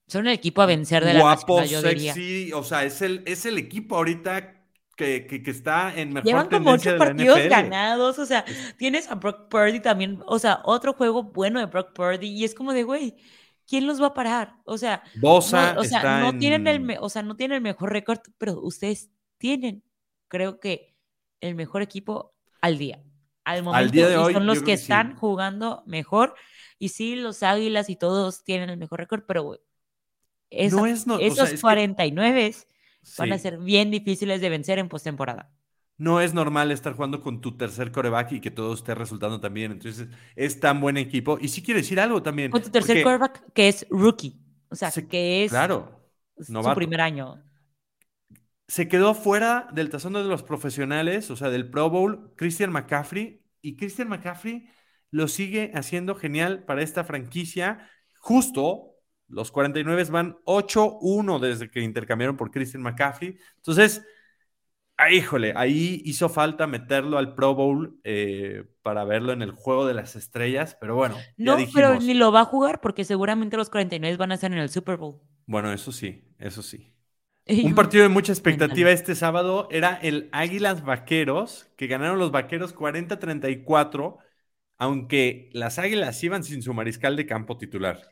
son 0.08 0.26
el 0.26 0.32
equipo 0.32 0.62
a 0.62 0.66
vencer 0.66 1.04
de 1.04 1.20
guapo, 1.20 1.60
la 1.60 1.66
yo 1.66 1.82
sexy, 1.82 2.50
o 2.54 2.64
sea, 2.64 2.84
es 2.84 3.02
el, 3.02 3.22
es 3.26 3.44
el 3.44 3.58
equipo 3.58 3.96
ahorita 3.96 4.57
que, 4.98 5.42
que, 5.44 5.50
está 5.50 5.94
en 5.94 6.12
mejor 6.12 6.26
Llevan 6.26 6.48
como 6.48 6.72
ocho 6.72 6.98
partidos 6.98 7.38
ganados, 7.48 8.18
o 8.18 8.26
sea, 8.26 8.44
tienes 8.76 9.08
a 9.08 9.14
Brock 9.14 9.48
Purdy 9.48 9.78
también, 9.78 10.20
o 10.26 10.40
sea, 10.40 10.60
otro 10.64 10.92
juego 10.92 11.22
bueno 11.22 11.60
de 11.60 11.66
Brock 11.66 11.92
Purdy, 11.92 12.26
y 12.26 12.44
es 12.44 12.52
como 12.52 12.72
de, 12.72 12.82
güey, 12.82 13.14
¿quién 13.64 13.86
los 13.86 14.02
va 14.02 14.08
a 14.08 14.14
parar? 14.14 14.56
O 14.64 14.76
sea, 14.76 15.04
Bosa 15.20 15.74
no, 15.74 15.80
o 15.82 15.84
sea, 15.84 16.20
no 16.20 16.36
tienen 16.36 16.66
el, 16.66 16.98
o 17.00 17.08
sea, 17.08 17.22
no 17.22 17.36
tienen 17.36 17.56
el 17.56 17.62
mejor 17.62 17.92
récord, 17.92 18.18
pero 18.38 18.60
ustedes 18.60 19.10
tienen, 19.38 19.84
creo 20.26 20.58
que, 20.58 20.96
el 21.40 21.54
mejor 21.54 21.82
equipo 21.82 22.34
al 22.60 22.78
día. 22.78 23.00
Al 23.44 23.62
momento 23.62 23.92
día 23.92 24.08
de 24.08 24.16
hoy, 24.16 24.32
son 24.32 24.46
los 24.46 24.62
que, 24.62 24.72
están 24.72 25.14
jugando 25.14 25.84
mejor. 25.86 26.34
Y 26.80 26.88
sí, 26.88 27.14
los 27.14 27.44
Águilas 27.44 27.88
y 27.88 27.94
todos 27.94 28.42
tienen 28.42 28.68
el 28.68 28.76
mejor 28.76 28.98
récord, 28.98 29.22
pero 29.26 29.60
no 30.72 30.86
es, 30.86 31.06
no, 31.06 31.20
esos 31.20 31.60
49 31.60 32.56
van 33.18 33.32
a 33.32 33.38
ser 33.38 33.58
bien 33.58 33.90
difíciles 33.90 34.40
de 34.40 34.48
vencer 34.48 34.78
en 34.78 34.88
postemporada 34.88 35.50
no 35.98 36.20
es 36.20 36.32
normal 36.32 36.70
estar 36.70 36.94
jugando 36.94 37.20
con 37.20 37.40
tu 37.40 37.56
tercer 37.56 37.90
coreback 37.90 38.32
y 38.32 38.40
que 38.40 38.52
todo 38.52 38.72
esté 38.72 38.94
resultando 38.94 39.40
también. 39.40 39.72
Entonces, 39.72 40.08
es 40.36 40.60
tan 40.60 40.80
buen 40.80 40.96
equipo. 40.96 41.38
Y 41.40 41.48
sí 41.48 41.60
quiero 41.60 41.78
decir 41.78 41.98
algo 41.98 42.22
también. 42.22 42.52
Con 42.52 42.62
tu 42.62 42.70
tercer 42.70 43.02
coreback 43.02 43.52
que 43.52 43.68
es 43.68 43.84
rookie. 43.90 44.40
O 44.70 44.76
sea, 44.76 44.92
que 44.92 45.44
es 45.44 45.50
claro, 45.50 46.00
su 46.40 46.74
primer 46.74 47.00
año. 47.00 47.42
Se 48.68 48.86
quedó 48.86 49.14
fuera 49.14 49.68
del 49.72 49.90
tazón 49.90 50.12
de 50.12 50.22
los 50.22 50.42
profesionales, 50.42 51.30
o 51.30 51.36
sea, 51.36 51.50
del 51.50 51.68
Pro 51.68 51.90
Bowl, 51.90 52.32
Christian 52.36 52.70
McCaffrey. 52.70 53.42
Y 53.60 53.76
Christian 53.76 54.08
McCaffrey 54.08 54.68
lo 55.10 55.26
sigue 55.26 55.72
haciendo 55.74 56.14
genial 56.14 56.64
para 56.64 56.82
esta 56.82 57.02
franquicia. 57.02 57.90
Justo 58.20 58.97
los 59.28 59.52
49 59.52 60.04
van 60.04 60.38
8-1 60.44 61.38
desde 61.38 61.70
que 61.70 61.80
intercambiaron 61.80 62.36
por 62.36 62.50
Christian 62.50 62.82
McCaffrey. 62.82 63.36
Entonces, 63.56 64.02
Ah, 65.00 65.12
híjole, 65.12 65.52
ahí 65.54 66.02
hizo 66.04 66.28
falta 66.28 66.66
meterlo 66.66 67.18
al 67.18 67.36
Pro 67.36 67.54
Bowl 67.54 68.00
eh, 68.02 68.64
para 68.82 69.04
verlo 69.04 69.32
en 69.32 69.42
el 69.42 69.52
juego 69.52 69.86
de 69.86 69.94
las 69.94 70.16
estrellas, 70.16 70.76
pero 70.80 70.96
bueno. 70.96 71.16
No, 71.36 71.56
pero 71.72 72.00
ni 72.00 72.14
lo 72.14 72.32
va 72.32 72.40
a 72.40 72.44
jugar 72.44 72.80
porque 72.80 73.04
seguramente 73.04 73.56
los 73.56 73.70
49 73.70 74.16
van 74.16 74.32
a 74.32 74.34
estar 74.34 74.50
en 74.50 74.58
el 74.58 74.68
Super 74.68 74.96
Bowl. 74.96 75.20
Bueno, 75.46 75.72
eso 75.72 75.92
sí, 75.92 76.24
eso 76.40 76.62
sí. 76.62 76.92
Un 77.46 77.76
partido 77.76 78.02
de 78.02 78.08
mucha 78.08 78.32
expectativa 78.32 78.90
este 78.90 79.14
sábado 79.14 79.68
era 79.70 79.94
el 80.02 80.28
Águilas 80.32 80.82
Vaqueros, 80.82 81.70
que 81.76 81.86
ganaron 81.86 82.18
los 82.18 82.32
Vaqueros 82.32 82.74
40-34, 82.74 84.18
aunque 84.78 85.48
las 85.52 85.78
Águilas 85.78 86.22
iban 86.24 86.42
sin 86.42 86.60
su 86.60 86.74
mariscal 86.74 87.14
de 87.14 87.24
campo 87.24 87.56
titular. 87.56 88.02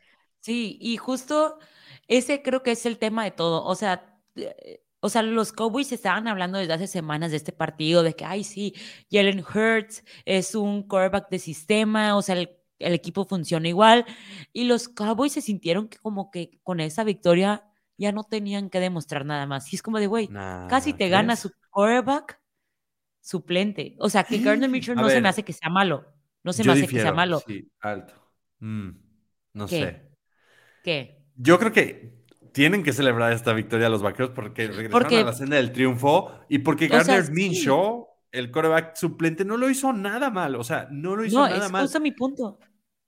Sí, 0.47 0.77
y 0.79 0.95
justo 0.95 1.59
ese 2.07 2.41
creo 2.41 2.63
que 2.63 2.71
es 2.71 2.85
el 2.85 2.97
tema 2.99 3.25
de 3.25 3.31
todo. 3.31 3.65
O 3.65 3.75
sea, 3.75 4.17
eh, 4.37 4.81
o 5.01 5.09
sea, 5.09 5.21
los 5.21 5.51
Cowboys 5.51 5.91
estaban 5.91 6.25
hablando 6.25 6.57
desde 6.57 6.71
hace 6.71 6.87
semanas 6.87 7.31
de 7.31 7.37
este 7.37 7.51
partido, 7.51 8.01
de 8.01 8.15
que, 8.15 8.23
ay, 8.23 8.45
sí, 8.45 8.73
Jalen 9.11 9.39
Hurts 9.41 10.05
es 10.23 10.55
un 10.55 10.83
quarterback 10.83 11.29
de 11.29 11.39
sistema, 11.39 12.15
o 12.15 12.21
sea, 12.21 12.35
el, 12.37 12.49
equipo 12.79 13.25
funciona 13.25 13.67
igual. 13.67 14.05
Y 14.53 14.63
los 14.63 14.87
Cowboys 14.87 15.33
se 15.33 15.41
sintieron 15.41 15.89
que 15.89 15.97
como 15.97 16.31
que 16.31 16.61
con 16.63 16.79
esa 16.79 17.03
victoria 17.03 17.65
ya 17.97 18.13
no 18.13 18.23
tenían 18.23 18.69
que 18.69 18.79
demostrar 18.79 19.25
nada 19.25 19.47
más. 19.47 19.73
Y 19.73 19.75
es 19.75 19.81
como 19.81 19.99
de, 19.99 20.07
güey, 20.07 20.29
casi 20.69 20.93
te 20.93 21.09
gana 21.09 21.35
su 21.35 21.51
quarterback 21.71 22.39
suplente. 23.19 23.97
O 23.99 24.09
sea, 24.09 24.23
que 24.23 24.37
Gardner 24.37 24.69
Mitchell 24.69 24.95
no 24.95 25.09
se 25.09 25.19
me 25.19 25.27
hace 25.27 25.43
que 25.43 25.51
sea 25.51 25.69
malo. 25.69 26.05
No 26.41 26.53
se 26.53 26.63
me 26.63 26.71
hace 26.71 26.87
que 26.87 27.01
sea 27.01 27.11
malo. 27.11 27.41
Sí, 27.45 27.69
alto. 27.81 28.13
Mm, 28.59 28.91
no 29.51 29.67
sé. 29.67 30.06
¿Qué? 30.87 31.17
Yo 31.35 31.59
creo 31.59 31.73
que 31.73 32.13
tienen 32.53 32.81
que 32.81 32.93
celebrar 32.93 33.33
esta 33.33 33.51
victoria 33.51 33.89
los 33.89 34.01
vaqueros 34.01 34.31
porque 34.33 34.69
regresaron 34.69 35.13
a 35.13 35.23
la 35.25 35.33
senda 35.33 35.57
del 35.57 35.73
triunfo 35.73 36.31
y 36.47 36.59
porque 36.59 36.87
Gardner 36.87 37.29
Minshew, 37.29 38.07
el 38.31 38.51
coreback 38.51 38.95
suplente, 38.95 39.43
no 39.43 39.57
lo 39.57 39.69
hizo 39.69 39.91
nada 39.91 40.29
mal. 40.29 40.55
O 40.55 40.63
sea, 40.63 40.87
no 40.89 41.17
lo 41.17 41.25
hizo 41.25 41.45
nada 41.45 41.67
mal. 41.67 41.83
No, 41.83 41.89
es 41.89 41.99
mi 41.99 42.13
punto. 42.13 42.57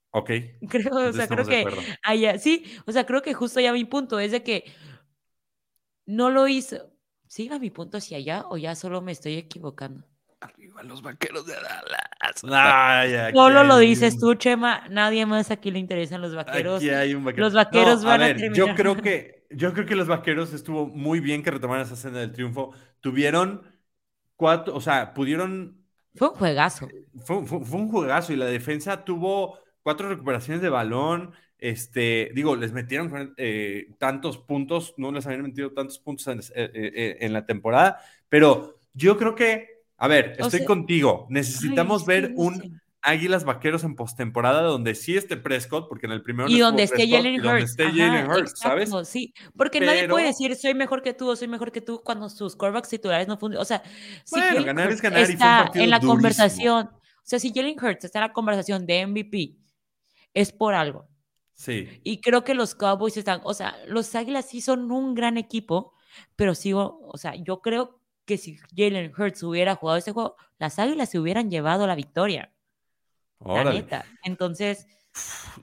Ok. 0.09 0.29
Creo, 0.67 0.93
o 0.93 1.13
sea, 1.13 1.29
creo 1.29 1.45
que 1.45 1.65
allá, 2.03 2.37
sí, 2.37 2.65
o 2.85 2.91
sea, 2.91 3.05
creo 3.05 3.21
que 3.21 3.33
justo 3.33 3.61
ya 3.61 3.71
mi 3.71 3.85
punto 3.85 4.19
es 4.19 4.33
de 4.33 4.43
que 4.43 4.65
no 6.05 6.31
lo 6.31 6.49
hizo. 6.49 6.91
¿Sí 7.27 7.47
va 7.47 7.59
mi 7.59 7.69
punto 7.69 7.95
hacia 7.95 8.17
allá 8.17 8.43
o 8.49 8.57
ya 8.57 8.75
solo 8.75 9.01
me 9.01 9.13
estoy 9.13 9.35
equivocando? 9.35 10.05
Arriba 10.41 10.83
los 10.83 11.01
vaqueros 11.01 11.45
de 11.45 11.53
Dallas. 11.53 13.33
Solo 13.33 13.63
lo 13.65 13.77
dices 13.77 14.17
tú, 14.17 14.35
Chema. 14.35 14.87
Nadie 14.89 15.25
más 15.25 15.51
aquí 15.51 15.69
le 15.69 15.79
interesan 15.79 16.21
los 16.21 16.33
vaqueros. 16.33 16.77
Aquí 16.77 16.89
hay 16.89 17.13
un 17.13 17.25
vaquero. 17.25 17.43
Los 17.43 17.53
vaqueros 17.53 18.03
van 18.05 18.21
a, 18.21 18.27
terminar. 18.27 18.53
Yo 18.53 18.73
creo 18.75 18.95
que, 18.95 19.45
yo 19.49 19.73
creo 19.73 19.85
que 19.85 19.95
los 19.95 20.07
vaqueros 20.07 20.53
estuvo 20.53 20.87
muy 20.87 21.19
bien 21.19 21.43
que 21.43 21.51
retomaran 21.51 21.85
esa 21.85 21.95
escena 21.95 22.19
del 22.19 22.31
triunfo. 22.31 22.73
Tuvieron 23.01 23.63
cuatro, 24.37 24.75
o 24.75 24.81
sea, 24.81 25.13
pudieron. 25.13 25.83
Fue 26.15 26.29
un 26.29 26.35
juegazo. 26.35 26.87
Fue, 27.25 27.45
fue 27.45 27.79
un 27.79 27.89
juegazo 27.89 28.31
y 28.31 28.37
la 28.37 28.45
defensa 28.45 29.03
tuvo 29.03 29.59
cuatro 29.83 30.07
recuperaciones 30.07 30.61
de 30.61 30.69
balón. 30.69 31.33
Este, 31.57 32.31
digo, 32.33 32.55
les 32.55 32.71
metieron 32.71 33.33
eh, 33.35 33.89
tantos 33.97 34.37
puntos, 34.37 34.93
no 34.95 35.11
les 35.11 35.25
habían 35.25 35.41
metido 35.41 35.73
tantos 35.73 35.99
puntos 35.99 36.27
en, 36.27 36.39
eh, 36.39 36.71
eh, 36.73 37.17
en 37.19 37.33
la 37.33 37.45
temporada, 37.45 37.99
pero 38.29 38.79
yo 38.93 39.17
creo 39.17 39.35
que 39.35 39.78
a 39.99 40.07
ver, 40.07 40.35
estoy 40.39 40.65
contigo. 40.65 41.27
Necesitamos 41.29 42.05
ver 42.05 42.33
un 42.35 42.81
Águilas 43.01 43.45
Vaqueros 43.45 43.83
en 43.83 43.95
postemporada 43.95 44.61
donde 44.61 44.93
sí 44.93 45.15
esté 45.15 45.37
Prescott, 45.37 45.87
porque 45.87 46.05
en 46.05 46.11
el 46.11 46.21
primero 46.21 46.49
y 46.49 46.59
donde 46.59 46.83
esté 46.83 47.07
Jalen 47.07 47.45
Hurts, 47.45 48.59
¿sabes? 48.59 48.91
Sí, 49.05 49.33
porque 49.55 49.79
nadie 49.79 50.07
puede 50.07 50.27
decir 50.27 50.55
soy 50.55 50.73
mejor 50.73 51.01
que 51.01 51.13
tú 51.13 51.29
o 51.29 51.35
soy 51.35 51.47
mejor 51.47 51.71
que 51.71 51.81
tú 51.81 52.01
cuando 52.03 52.29
sus 52.29 52.55
quarterbacks 52.55 52.89
titulares 52.89 53.27
no 53.27 53.37
funcionan. 53.37 53.61
O 53.61 53.65
sea, 53.65 53.83
si 54.25 54.39
bueno, 54.39 54.65
ganar 54.65 54.91
es 54.91 55.01
ganar 55.01 55.21
está 55.21 55.71
en 55.75 55.89
la 55.89 55.99
conversación, 55.99 56.87
o 56.87 57.23
sea, 57.23 57.39
si 57.39 57.53
Jalen 57.53 57.77
Hurts 57.81 58.05
está 58.05 58.19
en 58.19 58.27
la 58.27 58.33
conversación 58.33 58.85
de 58.85 59.05
MVP, 59.05 59.55
es 60.33 60.51
por 60.51 60.73
algo. 60.73 61.07
Sí. 61.53 61.87
Y 62.03 62.21
creo 62.21 62.43
que 62.43 62.53
los 62.53 62.75
Cowboys 62.75 63.17
están, 63.17 63.41
o 63.43 63.53
sea, 63.53 63.77
los 63.87 64.13
Águilas 64.15 64.49
sí 64.49 64.61
son 64.61 64.91
un 64.91 65.13
gran 65.13 65.37
equipo, 65.37 65.93
pero 66.35 66.55
sigo, 66.55 66.99
o 67.03 67.17
sea, 67.17 67.35
yo 67.35 67.61
creo 67.61 67.98
que 68.29 68.37
si 68.37 68.59
Jalen 68.77 69.11
Hurts 69.17 69.41
hubiera 69.41 69.73
jugado 69.73 69.97
ese 69.97 70.11
juego, 70.11 70.35
las 70.59 70.77
Águilas 70.77 71.09
se 71.09 71.17
hubieran 71.17 71.49
llevado 71.49 71.87
la 71.87 71.95
victoria. 71.95 72.53
La 73.43 73.63
neta. 73.63 74.05
Entonces. 74.23 74.85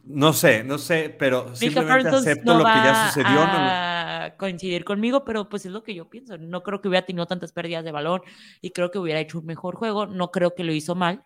No 0.02 0.32
sé, 0.32 0.64
no 0.64 0.76
sé, 0.76 1.14
pero 1.16 1.54
simplemente 1.54 2.08
acepto 2.08 2.58
lo 2.58 2.64
que 2.64 2.70
ya 2.70 3.06
sucedió. 3.06 3.38
A 3.40 4.34
coincidir 4.36 4.84
conmigo, 4.84 5.24
pero 5.24 5.48
pues 5.48 5.64
es 5.64 5.70
lo 5.70 5.84
que 5.84 5.94
yo 5.94 6.10
pienso. 6.10 6.36
No 6.38 6.64
creo 6.64 6.80
que 6.80 6.88
hubiera 6.88 7.06
tenido 7.06 7.26
tantas 7.26 7.52
pérdidas 7.52 7.84
de 7.84 7.92
balón 7.92 8.22
y 8.60 8.70
creo 8.70 8.90
que 8.90 8.98
hubiera 8.98 9.20
hecho 9.20 9.38
un 9.38 9.46
mejor 9.46 9.76
juego. 9.76 10.06
No 10.06 10.32
creo 10.32 10.56
que 10.56 10.64
lo 10.64 10.72
hizo 10.72 10.96
mal. 10.96 11.24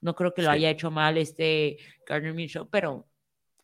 No 0.00 0.14
creo 0.14 0.32
que 0.32 0.40
lo 0.40 0.50
haya 0.50 0.70
hecho 0.70 0.90
mal 0.90 1.18
este 1.18 1.76
Gardner 2.06 2.32
Mitchell, 2.32 2.66
pero 2.70 3.06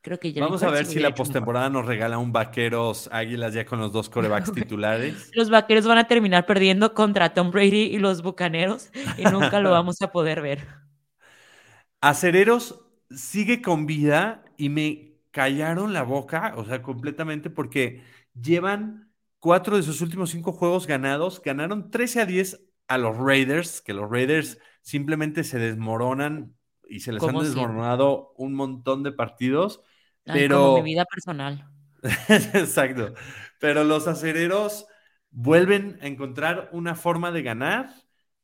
Creo 0.02 0.18
que 0.18 0.32
Vamos 0.40 0.64
a 0.64 0.70
ver 0.70 0.84
si 0.84 0.98
la 0.98 1.14
postemporada 1.14 1.70
nos 1.70 1.86
regala 1.86 2.18
un 2.18 2.32
vaqueros 2.32 3.08
águilas 3.12 3.54
ya 3.54 3.64
con 3.64 3.78
los 3.78 3.92
dos 3.92 4.08
corebacks 4.10 4.52
titulares. 4.52 5.30
Los 5.32 5.48
vaqueros 5.48 5.86
van 5.86 5.98
a 5.98 6.08
terminar 6.08 6.44
perdiendo 6.44 6.92
contra 6.92 7.34
Tom 7.34 7.52
Brady 7.52 7.82
y 7.82 7.98
los 7.98 8.22
bucaneros 8.22 8.90
y 9.16 9.22
nunca 9.24 9.60
lo 9.60 9.70
vamos 9.70 10.02
a 10.02 10.10
poder 10.10 10.42
ver. 10.42 10.66
Acereros 12.00 12.80
sigue 13.10 13.62
con 13.62 13.86
vida 13.86 14.44
y 14.56 14.70
me 14.70 15.20
callaron 15.30 15.92
la 15.92 16.02
boca, 16.02 16.54
o 16.56 16.64
sea, 16.64 16.82
completamente, 16.82 17.48
porque 17.48 18.02
llevan 18.34 19.12
cuatro 19.38 19.76
de 19.76 19.84
sus 19.84 20.00
últimos 20.00 20.30
cinco 20.30 20.50
juegos 20.50 20.88
ganados. 20.88 21.40
Ganaron 21.40 21.92
13 21.92 22.22
a 22.22 22.26
10 22.26 22.60
a 22.88 22.98
los 22.98 23.16
Raiders, 23.16 23.80
que 23.80 23.94
los 23.94 24.10
Raiders 24.10 24.58
simplemente 24.80 25.44
se 25.44 25.60
desmoronan 25.60 26.56
y 26.88 27.00
se 27.00 27.12
les 27.12 27.22
han 27.22 27.38
desmoronado 27.38 28.34
un 28.36 28.54
montón 28.54 29.04
de 29.04 29.12
partidos. 29.12 29.80
Pero... 30.24 30.58
Como 30.58 30.82
mi 30.82 30.90
vida 30.90 31.04
personal. 31.04 31.68
Exacto. 32.28 33.14
Pero 33.58 33.85
los 33.85 34.06
acereros 34.06 34.87
vuelven 35.30 35.98
a 36.02 36.06
encontrar 36.06 36.68
una 36.72 36.94
forma 36.94 37.32
de 37.32 37.42
ganar. 37.42 37.90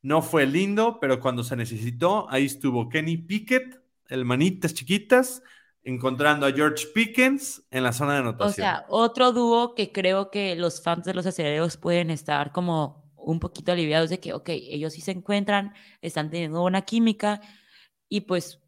No 0.01 0.23
fue 0.23 0.47
lindo, 0.47 0.99
pero 1.01 1.21
cuando 1.21 1.43
se 1.43 1.57
necesitó, 1.57 2.31
ahí 2.31 2.47
estuvo 2.47 2.89
Kenny 2.89 3.17
Pickett, 3.17 3.81
el 4.09 4.25
manitas 4.25 4.75
chiquitas, 4.75 5.43
encontrando 5.83 6.47
a 6.47 6.53
George 6.53 6.87
Pickens 6.95 7.65
en 7.71 7.83
la 7.83 7.93
zona 7.93 8.15
de 8.15 8.19
anotación. 8.21 8.51
O 8.51 8.55
sea, 8.55 8.87
otro 8.89 9.33
dúo 9.33 9.75
que 9.75 9.91
creo 9.91 10.31
que 10.31 10.55
los 10.55 10.83
fans 10.83 11.05
de 11.05 11.15
los 11.15 11.27
aceleros 11.27 11.77
pueden 11.77 12.11
estar 12.11 12.53
como 12.53 13.11
un 13.17 13.41
poquito 13.41 13.73
aliviados 13.73 14.09
de 14.09 14.21
que, 14.21 14.33
ok, 14.33 14.49
ellos 14.51 14.93
sí 14.93 15.01
se 15.01 15.11
encuentran, 15.11 15.75
están 16.01 16.31
teniendo 16.31 16.63
una 16.63 16.83
química 16.83 17.41
y 18.09 18.23
pues 18.23 18.61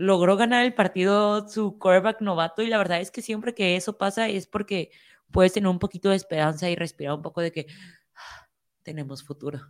logró 0.00 0.36
ganar 0.38 0.64
el 0.64 0.72
partido 0.72 1.46
su 1.46 1.78
quarterback 1.78 2.22
novato 2.22 2.62
y 2.62 2.68
la 2.68 2.78
verdad 2.78 3.02
es 3.02 3.10
que 3.10 3.20
siempre 3.20 3.54
que 3.54 3.76
eso 3.76 3.98
pasa 3.98 4.28
es 4.28 4.46
porque 4.46 4.90
puedes 5.30 5.52
tener 5.52 5.68
un 5.68 5.78
poquito 5.78 6.08
de 6.08 6.16
esperanza 6.16 6.70
y 6.70 6.74
respirar 6.74 7.14
un 7.14 7.22
poco 7.22 7.42
de 7.42 7.52
que 7.52 7.66
ah, 8.14 8.48
tenemos 8.82 9.22
futuro. 9.22 9.60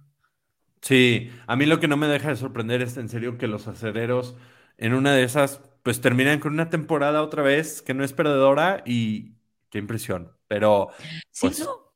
Sí, 0.80 1.32
a 1.48 1.56
mí 1.56 1.66
lo 1.66 1.80
que 1.80 1.88
no 1.88 1.96
me 1.96 2.06
deja 2.06 2.28
de 2.28 2.36
sorprender 2.36 2.80
es 2.80 2.96
en 2.96 3.08
serio 3.08 3.38
que 3.38 3.48
los 3.48 3.66
aceleros 3.66 4.36
en 4.78 4.94
una 4.94 5.12
de 5.14 5.24
esas 5.24 5.60
pues 5.82 6.00
terminan 6.00 6.38
con 6.38 6.52
una 6.52 6.70
temporada 6.70 7.22
otra 7.22 7.42
vez 7.42 7.82
que 7.82 7.92
no 7.92 8.04
es 8.04 8.12
perdedora 8.12 8.84
y 8.86 9.32
qué 9.68 9.78
impresión. 9.78 10.32
Pero 10.46 10.90
sí, 11.32 11.48
pues, 11.48 11.58
no. 11.58 11.92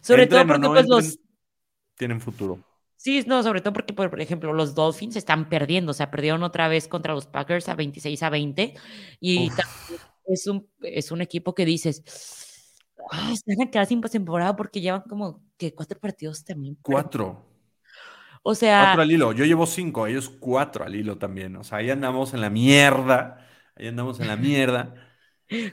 Sobre 0.00 0.26
todo 0.26 0.46
porque 0.46 0.68
pues 0.68 0.88
los 0.88 1.18
tienen 1.96 2.20
futuro. 2.20 2.58
Sí, 3.04 3.22
no, 3.26 3.42
sobre 3.42 3.60
todo 3.60 3.74
porque, 3.74 3.92
por 3.92 4.18
ejemplo, 4.18 4.54
los 4.54 4.74
Dolphins 4.74 5.16
están 5.16 5.50
perdiendo, 5.50 5.90
o 5.90 5.94
sea, 5.94 6.10
perdieron 6.10 6.42
otra 6.42 6.68
vez 6.68 6.88
contra 6.88 7.12
los 7.12 7.26
Packers 7.26 7.68
a 7.68 7.74
26 7.74 8.22
a 8.22 8.30
20 8.30 8.74
y 9.20 9.50
es 10.26 10.46
un, 10.46 10.66
es 10.80 11.12
un 11.12 11.20
equipo 11.20 11.54
que 11.54 11.66
dices, 11.66 12.02
oh, 12.96 13.36
se 13.36 13.54
van 13.54 13.68
a 13.68 13.70
quedar 13.70 13.84
sin 13.84 14.00
postemporada 14.00 14.56
porque 14.56 14.80
llevan 14.80 15.02
como 15.02 15.42
que 15.58 15.74
cuatro 15.74 16.00
partidos 16.00 16.46
también. 16.46 16.78
Cuatro. 16.80 17.44
O 18.42 18.54
sea. 18.54 18.84
Cuatro 18.84 19.02
al 19.02 19.12
hilo. 19.12 19.32
Yo 19.32 19.44
llevo 19.44 19.66
cinco, 19.66 20.06
ellos 20.06 20.30
cuatro 20.40 20.82
al 20.82 20.94
hilo 20.94 21.18
también. 21.18 21.56
O 21.56 21.62
sea, 21.62 21.78
ahí 21.78 21.90
andamos 21.90 22.32
en 22.32 22.40
la 22.40 22.48
mierda. 22.48 23.46
Ahí 23.76 23.86
andamos 23.86 24.18
en 24.18 24.28
la 24.28 24.36
mierda. 24.36 24.94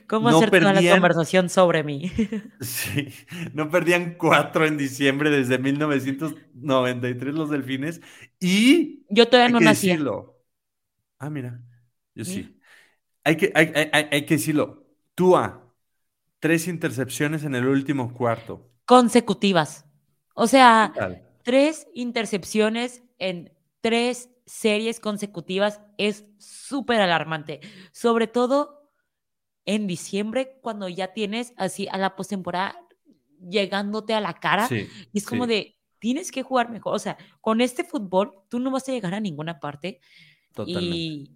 ¿Cómo 0.06 0.28
hacer 0.28 0.50
toda 0.50 0.72
la 0.72 0.90
conversación 0.92 1.48
sobre 1.48 1.82
mí? 1.82 2.10
sí, 2.60 3.08
no 3.54 3.70
perdían 3.70 4.14
cuatro 4.18 4.66
en 4.66 4.76
diciembre 4.76 5.30
desde 5.30 5.58
1993 5.58 7.34
los 7.34 7.50
delfines. 7.50 8.00
Y. 8.38 9.04
Yo 9.08 9.28
todavía 9.28 9.52
no 9.52 9.60
nací. 9.60 9.90
Ah, 11.18 11.30
mira. 11.30 11.60
Yo 12.14 12.24
sí. 12.24 12.58
Hay 13.24 13.36
que, 13.36 13.52
hay, 13.54 13.72
hay, 13.74 14.08
hay 14.10 14.26
que 14.26 14.34
decirlo. 14.34 14.86
Tua, 15.14 15.72
tres 16.40 16.66
intercepciones 16.68 17.44
en 17.44 17.54
el 17.54 17.66
último 17.66 18.12
cuarto. 18.12 18.68
Consecutivas. 18.84 19.86
O 20.34 20.46
sea, 20.46 20.92
tres 21.42 21.86
intercepciones 21.94 23.02
en 23.18 23.52
tres 23.80 24.30
series 24.46 25.00
consecutivas 25.00 25.80
es 25.98 26.24
súper 26.38 27.00
alarmante. 27.00 27.60
Sobre 27.92 28.26
todo 28.26 28.81
en 29.64 29.86
diciembre, 29.86 30.58
cuando 30.60 30.88
ya 30.88 31.12
tienes 31.12 31.52
así 31.56 31.88
a 31.90 31.98
la 31.98 32.16
postemporada 32.16 32.76
llegándote 33.48 34.14
a 34.14 34.20
la 34.20 34.34
cara. 34.34 34.68
y 34.70 35.18
es 35.18 35.26
como 35.26 35.46
de, 35.46 35.76
tienes 35.98 36.30
que 36.30 36.42
jugar 36.42 36.70
mejor. 36.70 36.94
O 36.94 36.98
sea, 36.98 37.16
con 37.40 37.60
este 37.60 37.84
fútbol, 37.84 38.32
tú 38.48 38.58
no 38.58 38.70
vas 38.70 38.88
a 38.88 38.92
llegar 38.92 39.14
a 39.14 39.20
ninguna 39.20 39.60
parte. 39.60 40.00
Totalmente. 40.54 40.96
Y 40.96 41.30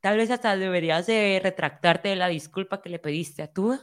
tal 0.00 0.16
vez 0.16 0.30
hasta 0.30 0.56
deberías 0.56 1.06
de 1.06 1.40
retractarte 1.42 2.08
de 2.08 2.16
la 2.16 2.28
disculpa 2.28 2.82
que 2.82 2.90
le 2.90 2.98
pediste 2.98 3.42
a 3.42 3.52
tú 3.52 3.78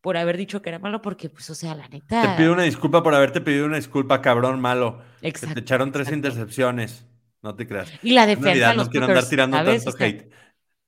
por 0.00 0.16
haber 0.16 0.36
dicho 0.36 0.62
que 0.62 0.70
era 0.70 0.78
malo, 0.78 1.02
porque, 1.02 1.28
pues, 1.28 1.50
o 1.50 1.54
sea, 1.54 1.74
la 1.74 1.86
neta. 1.88 2.22
Te 2.22 2.42
pido 2.42 2.54
una 2.54 2.62
disculpa 2.62 3.02
por 3.02 3.14
haberte 3.14 3.40
pedido 3.40 3.66
una 3.66 3.76
disculpa, 3.76 4.22
cabrón 4.22 4.60
malo. 4.60 5.02
Exacto. 5.20 5.54
te 5.54 5.60
echaron 5.60 5.92
tres 5.92 6.10
intercepciones. 6.10 7.06
No 7.42 7.54
te 7.54 7.66
creas. 7.66 7.90
Y 8.02 8.12
la 8.12 8.26
defensa. 8.26 8.74
No, 8.74 8.88
quiero 8.88 9.06
andar 9.06 9.28
tirando 9.28 9.56
tanto 9.56 9.90
hate. 9.98 10.30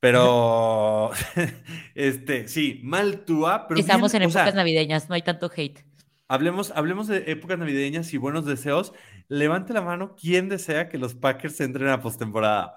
Pero, 0.03 1.13
este, 1.95 2.49
sí, 2.49 2.81
mal 2.83 3.25
túa, 3.25 3.69
pero. 3.69 3.79
Estamos 3.79 4.13
en 4.15 4.23
épocas 4.23 4.53
navideñas, 4.53 5.09
no 5.09 5.15
hay 5.15 5.23
tanto 5.23 5.49
hate. 5.57 5.85
Hablemos, 6.27 6.73
hablemos 6.75 7.07
de 7.07 7.23
épocas 7.29 7.57
navideñas 7.57 8.13
y 8.13 8.17
buenos 8.17 8.45
deseos. 8.45 8.93
Levante 9.29 9.73
la 9.73 9.81
mano, 9.81 10.17
¿quién 10.21 10.49
desea 10.49 10.89
que 10.89 10.99
los 10.99 11.15
Packers 11.15 11.61
entren 11.61 11.89
a 11.89 12.01
postemporada? 12.01 12.77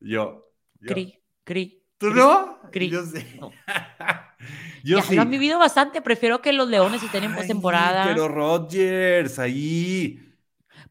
Yo. 0.00 0.50
yo. 0.80 0.94
Cri, 0.94 1.20
cri. 1.44 1.82
¿Tú 1.98 2.08
no? 2.08 2.58
Cri. 2.72 2.88
Yo 2.88 3.04
sé. 3.04 3.26
ya 4.84 5.04
lo 5.10 5.20
han 5.20 5.30
vivido 5.30 5.58
bastante. 5.58 6.00
Prefiero 6.00 6.40
que 6.40 6.54
los 6.54 6.66
Leones 6.66 7.02
estén 7.02 7.24
en 7.24 7.34
postemporada. 7.34 8.06
Pero 8.06 8.26
Rodgers, 8.28 9.38
ahí. 9.38 10.18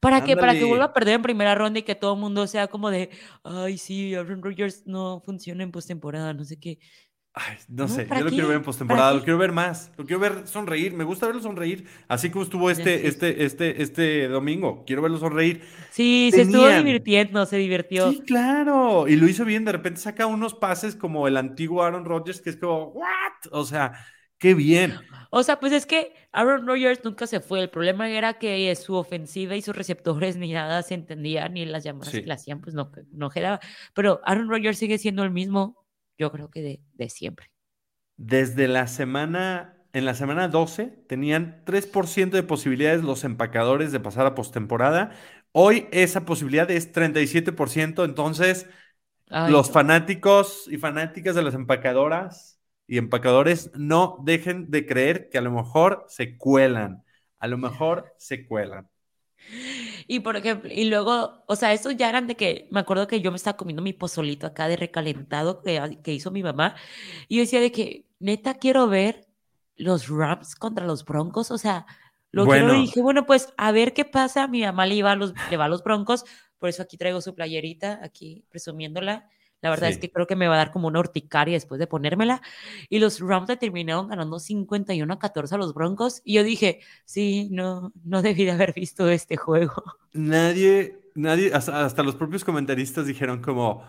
¿Para 0.04 0.24
qué? 0.24 0.36
Para 0.36 0.54
que 0.54 0.66
vuelva 0.66 0.86
a 0.86 0.94
perder 0.94 1.16
en 1.16 1.22
primera 1.22 1.56
ronda 1.56 1.80
y 1.80 1.84
que 1.84 1.96
todo 1.96 2.14
el 2.14 2.20
mundo 2.20 2.46
sea 2.46 2.68
como 2.68 2.92
de, 2.92 3.10
ay, 3.44 3.78
sí, 3.78 4.14
Aaron 4.14 4.44
Rodgers 4.44 4.84
no 4.86 5.22
funciona 5.26 5.64
en 5.64 5.72
postemporada, 5.72 6.34
no 6.34 6.44
sé 6.44 6.60
qué. 6.60 6.80
Ay, 7.36 7.58
no, 7.68 7.88
sé, 7.88 8.08
yo 8.08 8.24
lo 8.24 8.30
quiero 8.30 8.48
ver 8.48 8.58
en 8.58 8.64
postemporada, 8.64 9.12
lo 9.12 9.24
quiero 9.24 9.40
ver 9.40 9.52
más, 9.52 9.92
lo 9.98 10.06
quiero 10.06 10.20
ver 10.20 10.48
sonreír, 10.48 10.94
me 10.94 11.04
gusta 11.04 11.26
verlo 11.26 11.42
sonreír, 11.42 11.88
así 12.08 12.30
como 12.30 12.44
estuvo 12.44 12.70
este, 12.70 13.08
este, 13.08 13.44
este, 13.44 13.82
este 13.82 14.28
domingo, 14.28 14.84
quiero 14.86 15.02
verlo 15.02 15.18
sonreír. 15.18 15.64
Sí, 15.90 16.30
se 16.32 16.44
estuvo 16.44 16.68
divirtiendo, 16.68 17.44
se 17.48 17.58
divirtió. 17.58 18.12
Sí, 18.12 18.22
claro, 18.22 19.08
y 19.08 19.16
lo 19.16 19.28
hizo 19.28 19.46
bien, 19.46 19.66
de 19.66 19.72
repente 19.72 20.00
saca 20.00 20.28
unos 20.28 20.54
pases 20.54 20.96
como 20.96 21.28
el 21.28 21.38
antiguo 21.38 21.82
Aaron 21.82 22.06
Rodgers, 22.06 22.40
que 22.40 22.52
es 22.52 22.58
como, 22.58 22.90
¿what? 22.90 23.08
O 23.52 23.66
sea, 23.66 23.94
qué 24.38 24.54
bien. 24.54 24.94
O 25.32 25.42
sea, 25.42 25.60
pues 25.60 25.74
es 25.74 25.88
que 25.88 26.14
Aaron 26.34 26.68
Rodgers 26.68 27.00
nunca 27.04 27.28
se 27.28 27.40
fue, 27.40 27.62
el 27.62 27.70
problema 27.70 28.10
era 28.10 28.34
que 28.34 28.76
su 28.76 28.96
ofensiva 28.96 29.56
y 29.56 29.62
sus 29.62 29.76
receptores 29.76 30.36
ni 30.36 30.52
nada 30.52 30.84
se 30.84 30.96
entendían, 30.96 31.54
ni 31.54 31.66
las 31.66 31.84
llamadas 31.84 32.12
que 32.12 32.24
le 32.24 32.34
hacían, 32.34 32.60
pues 32.60 32.76
no, 32.76 32.92
no 33.12 33.30
quedaba, 33.30 33.60
pero 33.94 34.20
Aaron 34.26 34.50
Rodgers 34.50 34.78
sigue 34.78 34.98
siendo 34.98 35.24
el 35.24 35.32
mismo 35.32 35.84
yo 36.18 36.32
creo 36.32 36.50
que 36.50 36.82
de, 36.94 37.10
siempre. 37.10 37.52
Desde 38.18 38.68
la 38.68 38.88
semana, 38.88 39.78
en 39.94 40.06
la 40.06 40.14
semana 40.14 40.48
12, 40.48 40.86
tenían 41.08 41.64
3% 41.66 42.38
de 42.38 42.44
posibilidades 42.44 43.04
los 43.04 43.24
empacadores 43.24 43.92
de 43.92 44.00
pasar 44.00 44.26
a 44.26 44.36
postemporada. 44.36 45.12
Hoy 45.52 45.88
esa 45.92 46.26
posibilidad 46.26 46.70
es 46.72 46.94
37%, 46.94 48.06
entonces 48.06 48.68
los 49.28 49.72
fanáticos 49.72 50.68
y 50.70 50.78
fanáticas 50.78 51.36
de 51.36 51.42
las 51.42 51.56
empacadoras 51.56 52.60
y 52.88 52.98
empacadores 52.98 53.72
no 53.76 54.18
dejen 54.24 54.70
de 54.70 54.86
creer 54.86 55.30
que 55.30 55.38
a 55.38 55.42
lo 55.42 55.52
mejor 55.52 56.06
se 56.08 56.38
cuelan, 56.38 57.04
a 57.40 57.48
lo 57.48 57.58
mejor 57.58 58.14
se 58.18 58.46
cuelan. 58.46 58.90
Y 60.08 60.20
por 60.22 60.36
ejemplo, 60.36 60.70
y 60.74 60.86
luego, 60.86 61.44
o 61.48 61.56
sea, 61.56 61.74
estos 61.74 61.96
ya 61.96 62.10
eran 62.10 62.28
de 62.28 62.36
que, 62.36 62.68
me 62.72 62.80
acuerdo 62.80 63.08
que 63.08 63.22
yo 63.22 63.32
me 63.32 63.38
estaba 63.38 63.58
comiendo 63.58 63.82
mi 63.82 63.94
pozolito 63.94 64.48
acá 64.48 64.68
de 64.68 64.76
recalentado 64.76 65.62
que, 65.62 66.00
que 66.04 66.14
hizo 66.14 66.32
mi 66.32 66.44
mamá, 66.44 66.76
y 67.28 67.38
yo 67.38 67.42
decía 67.42 67.62
de 67.62 67.72
que, 67.72 68.06
neta, 68.20 68.56
quiero 68.56 68.88
ver 68.88 69.28
los 69.76 70.08
Rams 70.08 70.56
contra 70.56 70.86
los 70.86 71.06
Broncos, 71.06 71.52
o 71.52 71.58
sea, 71.58 71.86
lo 72.32 72.46
bueno. 72.46 72.66
quiero, 72.66 72.80
y 72.80 72.82
dije, 72.86 73.02
bueno, 73.02 73.26
pues 73.26 73.54
a 73.58 73.72
ver 73.72 73.94
qué 73.94 74.06
pasa, 74.06 74.48
mi 74.48 74.62
mamá 74.62 74.86
le, 74.86 74.96
iba 74.96 75.12
a 75.12 75.16
los, 75.16 75.34
le 75.50 75.58
va 75.58 75.66
a 75.66 75.70
los 75.70 75.84
Broncos, 75.84 76.26
por 76.58 76.70
eso 76.70 76.84
aquí 76.84 76.98
traigo 76.98 77.22
su 77.22 77.36
playerita, 77.36 78.00
aquí 78.04 78.46
presumiéndola, 78.50 79.30
la 79.64 79.70
verdad 79.70 79.90
es 79.90 79.98
que 79.98 80.12
creo 80.12 80.28
que 80.28 80.36
me 80.36 80.50
va 80.50 80.56
a 80.56 80.58
dar 80.58 80.72
como 80.74 80.90
una 80.90 81.00
urticaria 81.00 81.54
después 81.54 81.80
de 81.80 81.88
ponérmela. 81.88 82.42
Y 82.90 83.00
los 83.00 83.22
Rams 83.22 83.48
terminaron 83.58 84.10
ganando 84.10 84.38
51 84.38 85.14
a 85.14 85.20
14 85.20 85.56
a 85.56 85.58
los 85.58 85.74
Broncos. 85.74 86.22
Y 86.26 86.34
yo 86.34 86.44
dije, 86.44 86.82
sí, 87.06 87.48
no, 87.50 87.94
no 88.04 88.22
debí 88.22 88.44
de 88.44 88.52
haber 88.52 88.74
visto 88.74 89.08
este 89.08 89.38
juego. 89.38 89.82
Nadie, 90.12 91.00
nadie, 91.16 91.54
hasta, 91.54 92.04
los 92.04 92.16
propios 92.16 92.44
comentaristas 92.44 93.08
dijeron 93.08 93.42
como, 93.42 93.86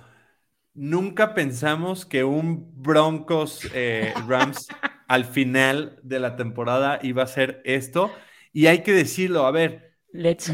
nunca 0.75 1.35
pensamos 1.35 2.07
que 2.07 2.23
un 2.23 2.71
Broncos 2.81 3.69
eh, 3.75 4.15
Rams 4.29 4.69
al 5.09 5.25
final 5.25 5.99
de 6.05 6.21
la 6.21 6.37
temporada 6.37 7.01
iba 7.03 7.25
a 7.25 7.27
ser 7.27 7.63
esto. 7.65 8.13
Y 8.53 8.67
hay 8.67 8.85
que 8.85 8.93
decirlo, 8.93 9.45
a 9.45 9.51
ver, 9.51 9.97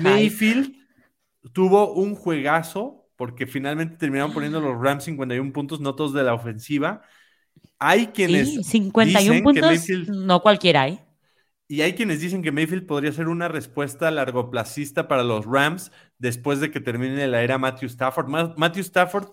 Mayfield 0.01 0.75
tuvo 1.53 1.93
un 1.93 2.15
juegazo 2.15 3.00
porque 3.21 3.47
finalmente 3.47 3.99
terminaron 3.99 4.33
poniendo 4.33 4.63
los 4.63 4.81
Rams 4.81 5.05
51 5.05 5.53
puntos, 5.53 5.79
no 5.79 5.95
todos 5.95 6.15
de 6.15 6.23
la 6.23 6.33
ofensiva. 6.33 7.03
Hay 7.79 8.07
quienes. 8.07 8.49
Sí, 8.49 8.65
51 8.65 9.43
puntos, 9.43 9.91
no 10.09 10.41
cualquiera 10.41 10.85
hay. 10.85 11.01
Y 11.69 11.83
hay 11.83 11.93
quienes 11.93 12.23
dicen 12.23 12.41
que 12.41 12.51
Mayfield 12.51 12.87
podría 12.87 13.13
ser 13.13 13.29
una 13.29 13.49
respuesta 13.49 14.11
largoplacista 14.11 15.07
para 15.07 15.23
los 15.23 15.45
Rams 15.45 15.93
después 16.17 16.61
de 16.61 16.71
que 16.71 16.81
termine 16.81 17.27
la 17.27 17.43
era 17.43 17.59
Matthew 17.59 17.91
Stafford. 17.91 18.57
Matthew 18.57 18.85
Stafford 18.85 19.29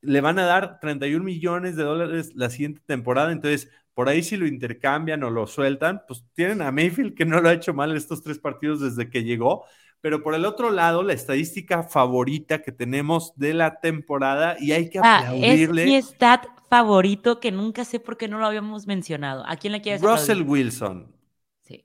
le 0.00 0.20
van 0.20 0.38
a 0.38 0.44
dar 0.44 0.78
31 0.78 1.24
millones 1.24 1.74
de 1.74 1.82
dólares 1.82 2.36
la 2.36 2.50
siguiente 2.50 2.82
temporada, 2.86 3.32
entonces 3.32 3.68
por 3.94 4.08
ahí 4.08 4.22
si 4.22 4.36
lo 4.36 4.46
intercambian 4.46 5.24
o 5.24 5.30
lo 5.30 5.48
sueltan, 5.48 6.02
pues 6.06 6.24
tienen 6.34 6.62
a 6.62 6.70
Mayfield 6.70 7.16
que 7.16 7.24
no 7.24 7.40
lo 7.40 7.48
ha 7.48 7.52
hecho 7.52 7.74
mal 7.74 7.96
estos 7.96 8.22
tres 8.22 8.38
partidos 8.38 8.80
desde 8.80 9.10
que 9.10 9.24
llegó, 9.24 9.64
pero 10.04 10.22
por 10.22 10.34
el 10.34 10.44
otro 10.44 10.70
lado, 10.70 11.02
la 11.02 11.14
estadística 11.14 11.82
favorita 11.82 12.60
que 12.60 12.72
tenemos 12.72 13.32
de 13.36 13.54
la 13.54 13.80
temporada 13.80 14.54
y 14.60 14.72
hay 14.72 14.90
que 14.90 14.98
ah, 15.02 15.20
aplaudirle. 15.20 15.84
Es 15.84 15.88
mi 15.88 15.96
stat 15.96 16.44
favorito 16.68 17.40
que 17.40 17.50
nunca 17.50 17.86
sé 17.86 18.00
por 18.00 18.18
qué 18.18 18.28
no 18.28 18.36
lo 18.36 18.44
habíamos 18.44 18.86
mencionado. 18.86 19.46
¿A 19.46 19.56
quién 19.56 19.72
le 19.72 19.80
quieres 19.80 20.02
Russell 20.02 20.42
Wilson, 20.42 21.10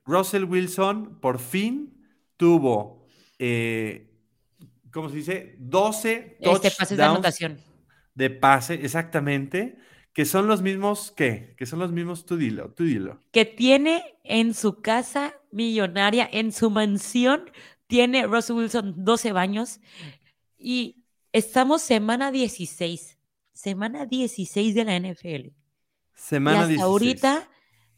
Russell 0.04 0.44
Wilson 0.44 1.18
por 1.22 1.40
fin 1.40 1.98
tuvo, 2.36 3.08
eh, 3.38 4.12
¿cómo 4.92 5.08
se 5.08 5.16
dice? 5.16 5.56
12 5.58 6.40
este, 6.42 6.72
pases 6.72 6.98
de 6.98 7.04
anotación. 7.06 7.58
De 8.16 8.30
pase, 8.30 8.74
exactamente. 8.84 9.78
Que 10.12 10.26
son 10.26 10.48
los 10.48 10.62
mismos, 10.62 11.14
¿qué? 11.16 11.56
Que 11.58 11.66
son 11.66 11.80
los 11.80 11.94
mismos, 11.94 12.26
tú 12.26 12.36
dilo, 12.36 12.72
tú 12.72 12.84
dilo. 12.84 13.22
Que 13.32 13.46
tiene 13.46 14.04
en 14.26 14.54
su 14.54 14.82
casa 14.82 15.36
millonaria, 15.52 16.28
en 16.30 16.52
su 16.52 16.70
mansión, 16.70 17.50
tiene 17.90 18.28
Russell 18.28 18.56
Wilson 18.56 18.94
12 19.04 19.32
baños. 19.34 19.82
Y 20.58 21.04
estamos 21.34 21.82
semana 21.82 22.32
16. 22.32 23.18
Semana 23.52 24.06
16 24.06 24.76
de 24.76 24.86
la 24.86 24.98
NFL. 25.00 25.50
Semana 26.14 26.70
y 26.70 26.74
hasta 26.76 26.84
ahorita 26.84 27.50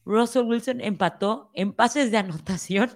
Russell 0.06 0.46
Wilson 0.46 0.80
empató 0.80 1.52
en 1.54 1.74
pases 1.74 2.10
de 2.10 2.18
anotación 2.18 2.90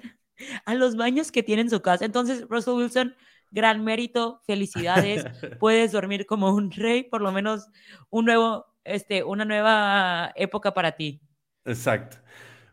a 0.65 0.73
los 0.73 0.95
baños 0.95 1.34
que 1.34 1.43
tiene 1.43 1.63
en 1.63 1.69
su 1.69 1.81
casa. 1.81 2.05
Entonces, 2.05 2.45
Russell 2.47 2.75
Wilson, 2.75 3.15
gran 3.51 3.84
mérito, 3.84 4.41
felicidades. 4.47 5.25
Puedes 5.60 5.91
dormir 5.91 6.25
como 6.25 6.55
un 6.55 6.71
rey, 6.71 7.03
por 7.03 7.21
lo 7.21 7.34
menos 7.34 7.67
un 8.10 8.25
nuevo, 8.25 8.65
este, 8.86 9.21
una 9.23 9.43
nueva 9.43 10.31
época 10.36 10.73
para 10.73 10.93
ti. 10.93 11.21
Exacto. 11.65 12.17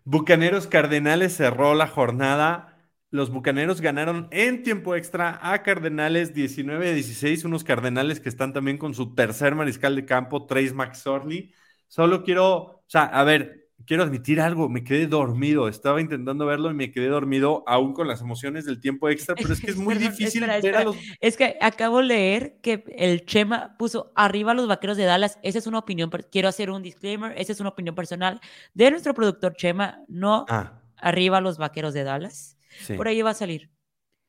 Bucaneros 0.05 0.69
Cardenales 0.69 1.37
cerró 1.37 1.75
la 1.75 1.89
jornada. 1.89 2.72
Los 3.13 3.29
Bucaneros 3.29 3.83
ganaron 3.83 4.27
en 4.31 4.63
tiempo 4.63 4.97
extra 4.97 5.39
a 5.43 5.63
Cardenales 5.63 6.35
19-16, 6.35 7.45
unos 7.45 7.63
Cardenales 7.63 8.21
que 8.21 8.31
están 8.31 8.55
también 8.55 8.79
con 8.79 8.95
su 8.95 9.15
tercer 9.15 9.55
mariscal 9.55 9.95
de 9.95 10.07
campo, 10.07 10.47
Trace 10.47 10.73
McSorley. 10.73 11.53
Solo 11.89 12.25
quiero, 12.25 12.57
o 12.57 12.85
sea, 12.87 13.03
a 13.03 13.23
ver, 13.23 13.69
quiero 13.87 14.03
admitir 14.03 14.41
algo, 14.41 14.71
me 14.71 14.83
quedé 14.83 15.07
dormido, 15.07 15.69
estaba 15.69 16.01
intentando 16.01 16.47
verlo 16.47 16.71
y 16.71 16.75
me 16.75 16.91
quedé 16.91 17.09
dormido 17.09 17.63
aún 17.67 17.93
con 17.93 18.09
las 18.09 18.23
emociones 18.23 18.65
del 18.65 18.81
tiempo 18.81 19.11
extra, 19.11 19.35
pero 19.35 19.53
es 19.53 19.61
que 19.61 19.73
es 19.73 19.77
muy 19.77 19.95
difícil 19.97 20.47
ver 20.47 20.75
a 20.75 20.85
los... 20.85 20.97
Es 21.21 21.37
que 21.37 21.59
acabo 21.61 21.99
de 21.99 22.05
leer 22.05 22.61
que 22.63 22.83
el 22.97 23.27
Chema 23.27 23.77
puso 23.79 24.11
arriba 24.15 24.53
a 24.53 24.55
los 24.55 24.69
vaqueros 24.69 24.97
de 24.97 25.05
Dallas, 25.05 25.39
esa 25.43 25.59
es 25.59 25.67
una 25.67 25.81
opinión, 25.81 26.11
quiero 26.31 26.49
hacer 26.49 26.71
un 26.71 26.83
disclaimer, 26.83 27.39
esa 27.39 27.53
es 27.53 27.61
una 27.61 27.69
opinión 27.69 27.95
personal 27.95 28.41
de 28.73 28.91
nuestro 28.91 29.13
productor 29.13 29.55
Chema, 29.55 30.01
no 30.09 30.47
ah. 30.49 30.81
arriba 30.97 31.37
a 31.37 31.41
los 31.43 31.59
vaqueros 31.59 31.93
de 31.93 32.05
Dallas, 32.05 32.57
por 32.97 33.09
ahí 33.09 33.23
va 33.23 33.31
a 33.31 33.35
salir. 33.35 33.71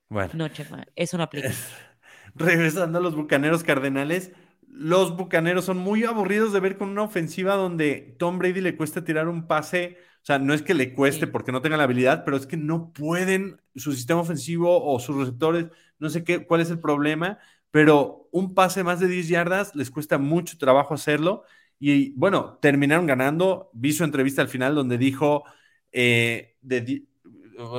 Bueno. 0.10 0.32
No, 0.36 0.48
Chema, 0.50 0.86
es 0.96 1.14
una 1.14 1.24
aplicación. 1.24 1.66
Regresando 2.36 3.00
a 3.00 3.02
los 3.02 3.16
Bucaneros 3.16 3.64
Cardenales, 3.64 4.32
los 4.68 5.16
Bucaneros 5.16 5.66
son 5.66 5.78
muy 5.78 6.04
aburridos 6.04 6.52
de 6.52 6.60
ver 6.60 6.78
con 6.78 6.90
una 6.90 7.04
ofensiva 7.04 7.56
donde 7.56 8.16
Tom 8.18 8.40
Brady 8.40 8.62
le 8.62 8.76
cuesta 8.76 9.04
tirar 9.04 9.28
un 9.28 9.48
pase. 9.48 9.98
O 10.22 10.26
sea, 10.26 10.40
no 10.40 10.54
es 10.54 10.62
que 10.62 10.74
le 10.74 10.94
cueste 10.94 11.28
porque 11.28 11.52
no 11.52 11.62
tenga 11.62 11.78
la 11.78 11.84
habilidad, 11.84 12.24
pero 12.26 12.38
es 12.38 12.48
que 12.48 12.58
no 12.58 12.92
pueden, 12.92 13.62
su 13.76 13.94
sistema 13.94 14.22
ofensivo 14.22 14.84
o 14.84 15.00
sus 15.00 15.16
receptores, 15.18 15.68
no 16.00 16.10
sé 16.10 16.24
qué, 16.24 16.46
cuál 16.46 16.62
es 16.62 16.70
el 16.72 16.80
problema, 16.80 17.40
pero 17.72 18.30
un 18.32 18.54
pase 18.54 18.84
más 18.84 19.00
de 19.00 19.08
10 19.08 19.28
yardas 19.28 19.76
les 19.76 19.92
cuesta 19.92 20.18
mucho 20.18 20.58
trabajo 20.58 20.94
hacerlo. 20.94 21.44
Y 21.80 22.12
bueno, 22.12 22.58
terminaron 22.62 23.06
ganando. 23.06 23.70
Vi 23.74 23.94
su 23.94 24.04
entrevista 24.04 24.42
al 24.42 24.48
final 24.48 24.76
donde 24.76 24.98
dijo, 24.98 25.44
eh, 25.92 26.56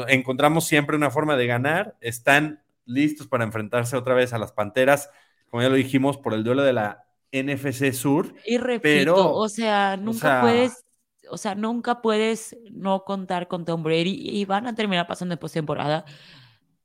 encontramos 0.08 0.66
siempre 0.66 0.96
una 0.96 1.10
forma 1.10 1.36
de 1.36 1.46
ganar, 1.46 1.96
están 2.00 2.62
listos 2.84 3.26
para 3.26 3.44
enfrentarse 3.44 3.96
otra 3.96 4.14
vez 4.14 4.32
a 4.32 4.38
las 4.38 4.52
Panteras 4.52 5.10
como 5.54 5.62
ya 5.62 5.68
lo 5.68 5.76
dijimos, 5.76 6.18
por 6.18 6.34
el 6.34 6.42
duelo 6.42 6.64
de 6.64 6.72
la 6.72 7.06
NFC 7.30 7.92
Sur. 7.92 8.34
Y 8.44 8.58
repito, 8.58 9.32
o 9.32 9.48
sea, 9.48 9.96
nunca 9.96 10.40
puedes, 10.40 10.84
o 11.30 11.38
sea, 11.38 11.54
nunca 11.54 12.02
puedes 12.02 12.56
no 12.72 13.04
contar 13.04 13.46
con 13.46 13.64
Tom 13.64 13.84
Brady 13.84 14.16
y 14.18 14.44
van 14.46 14.66
a 14.66 14.74
terminar 14.74 15.06
pasando 15.06 15.34
en 15.34 15.38
postemporada 15.38 16.04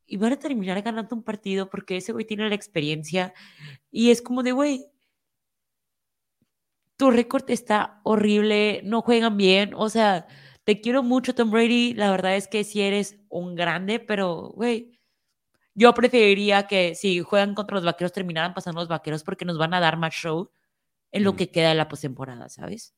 y 0.05 0.17
van 0.17 0.33
a 0.33 0.37
terminar 0.37 0.79
ganando 0.83 1.15
un 1.15 1.23
partido 1.23 1.67
porque 1.67 1.97
ese 1.97 2.11
güey 2.11 2.25
tiene 2.25 2.47
la 2.47 2.53
experiencia 2.53 3.33
y 3.89 4.11
es 4.11 4.21
como 4.21 4.43
de, 4.43 4.51
güey, 4.51 4.85
tu 6.95 7.09
récord 7.09 7.49
está 7.49 8.01
horrible, 8.03 8.81
no 8.83 9.01
juegan 9.01 9.35
bien, 9.35 9.71
o 9.75 9.89
sea, 9.89 10.27
te 10.69 10.81
quiero 10.81 11.01
mucho 11.01 11.33
Tom 11.33 11.49
Brady, 11.49 11.95
la 11.95 12.11
verdad 12.11 12.35
es 12.35 12.47
que 12.47 12.63
si 12.63 12.81
eres 12.81 13.17
un 13.27 13.55
grande, 13.55 13.99
pero, 13.99 14.51
güey, 14.53 14.99
yo 15.73 15.95
preferiría 15.95 16.67
que 16.67 16.93
si 16.93 17.21
juegan 17.21 17.55
contra 17.55 17.73
los 17.73 17.83
vaqueros 17.83 18.13
terminaran 18.13 18.53
pasando 18.53 18.79
los 18.79 18.87
vaqueros 18.87 19.23
porque 19.23 19.45
nos 19.45 19.57
van 19.57 19.73
a 19.73 19.79
dar 19.79 19.97
más 19.97 20.13
show 20.13 20.51
en 21.11 21.23
lo 21.23 21.35
que 21.35 21.49
queda 21.49 21.69
de 21.69 21.73
la 21.73 21.87
postemporada, 21.87 22.49
¿sabes? 22.49 22.93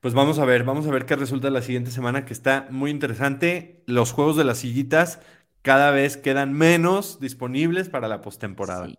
Pues 0.00 0.12
vamos 0.12 0.38
a 0.38 0.44
ver, 0.44 0.62
vamos 0.64 0.86
a 0.86 0.90
ver 0.90 1.06
qué 1.06 1.16
resulta 1.16 1.48
la 1.48 1.62
siguiente 1.62 1.90
semana, 1.90 2.26
que 2.26 2.34
está 2.34 2.66
muy 2.68 2.90
interesante. 2.90 3.82
Los 3.86 4.12
juegos 4.12 4.36
de 4.36 4.44
las 4.44 4.58
sillitas 4.58 5.20
cada 5.62 5.90
vez 5.90 6.18
quedan 6.18 6.52
menos 6.52 7.18
disponibles 7.18 7.88
para 7.88 8.08
la 8.08 8.20
postemporada. 8.20 8.88
Sí. 8.88 8.98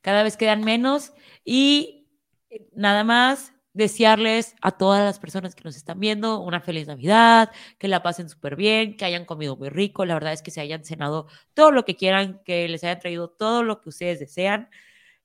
Cada 0.00 0.22
vez 0.22 0.38
quedan 0.38 0.64
menos 0.64 1.12
y 1.44 2.08
eh, 2.48 2.66
nada 2.74 3.04
más 3.04 3.52
desearles 3.76 4.56
a 4.62 4.72
todas 4.72 5.04
las 5.04 5.18
personas 5.18 5.54
que 5.54 5.62
nos 5.62 5.76
están 5.76 6.00
viendo 6.00 6.40
una 6.40 6.60
feliz 6.60 6.86
Navidad, 6.86 7.50
que 7.78 7.88
la 7.88 8.02
pasen 8.02 8.28
súper 8.28 8.56
bien, 8.56 8.96
que 8.96 9.04
hayan 9.04 9.26
comido 9.26 9.54
muy 9.56 9.68
rico, 9.68 10.06
la 10.06 10.14
verdad 10.14 10.32
es 10.32 10.42
que 10.42 10.50
se 10.50 10.62
hayan 10.62 10.84
cenado 10.84 11.26
todo 11.52 11.70
lo 11.70 11.84
que 11.84 11.94
quieran, 11.94 12.40
que 12.44 12.68
les 12.68 12.82
hayan 12.84 12.98
traído 12.98 13.28
todo 13.28 13.62
lo 13.62 13.80
que 13.80 13.90
ustedes 13.90 14.18
desean. 14.18 14.70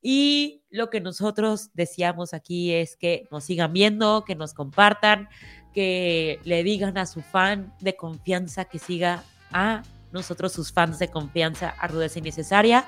Y 0.01 0.63
lo 0.69 0.89
que 0.89 0.99
nosotros 0.99 1.69
deseamos 1.73 2.33
aquí 2.33 2.73
es 2.73 2.97
que 2.97 3.27
nos 3.31 3.45
sigan 3.45 3.71
viendo, 3.71 4.25
que 4.25 4.35
nos 4.35 4.53
compartan, 4.53 5.29
que 5.73 6.39
le 6.43 6.63
digan 6.63 6.97
a 6.97 7.05
su 7.05 7.21
fan 7.21 7.73
de 7.79 7.95
confianza 7.95 8.65
que 8.65 8.79
siga 8.79 9.23
a 9.51 9.83
nosotros, 10.11 10.51
sus 10.51 10.73
fans 10.73 10.99
de 10.99 11.07
confianza, 11.07 11.69
a 11.79 11.87
Rudeza 11.87 12.19
Innecesaria. 12.19 12.85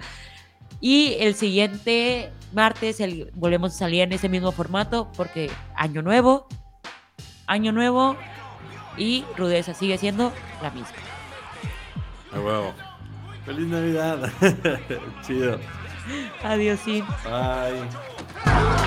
Y 0.79 1.15
el 1.19 1.35
siguiente 1.35 2.31
martes 2.53 3.01
volvemos 3.33 3.73
a 3.73 3.77
salir 3.77 4.01
en 4.01 4.13
ese 4.13 4.29
mismo 4.29 4.51
formato 4.51 5.11
porque 5.15 5.49
año 5.75 6.01
nuevo, 6.01 6.47
año 7.47 7.71
nuevo 7.71 8.15
y 8.97 9.25
rudeza 9.37 9.73
sigue 9.73 9.97
siendo 9.97 10.31
la 10.61 10.71
misma. 10.71 10.97
A 12.33 12.39
huevo. 12.39 12.73
Feliz 13.45 13.67
Navidad. 13.67 14.31
Chido. 15.25 15.59
Adiós. 16.43 16.79
Bye. 16.85 18.83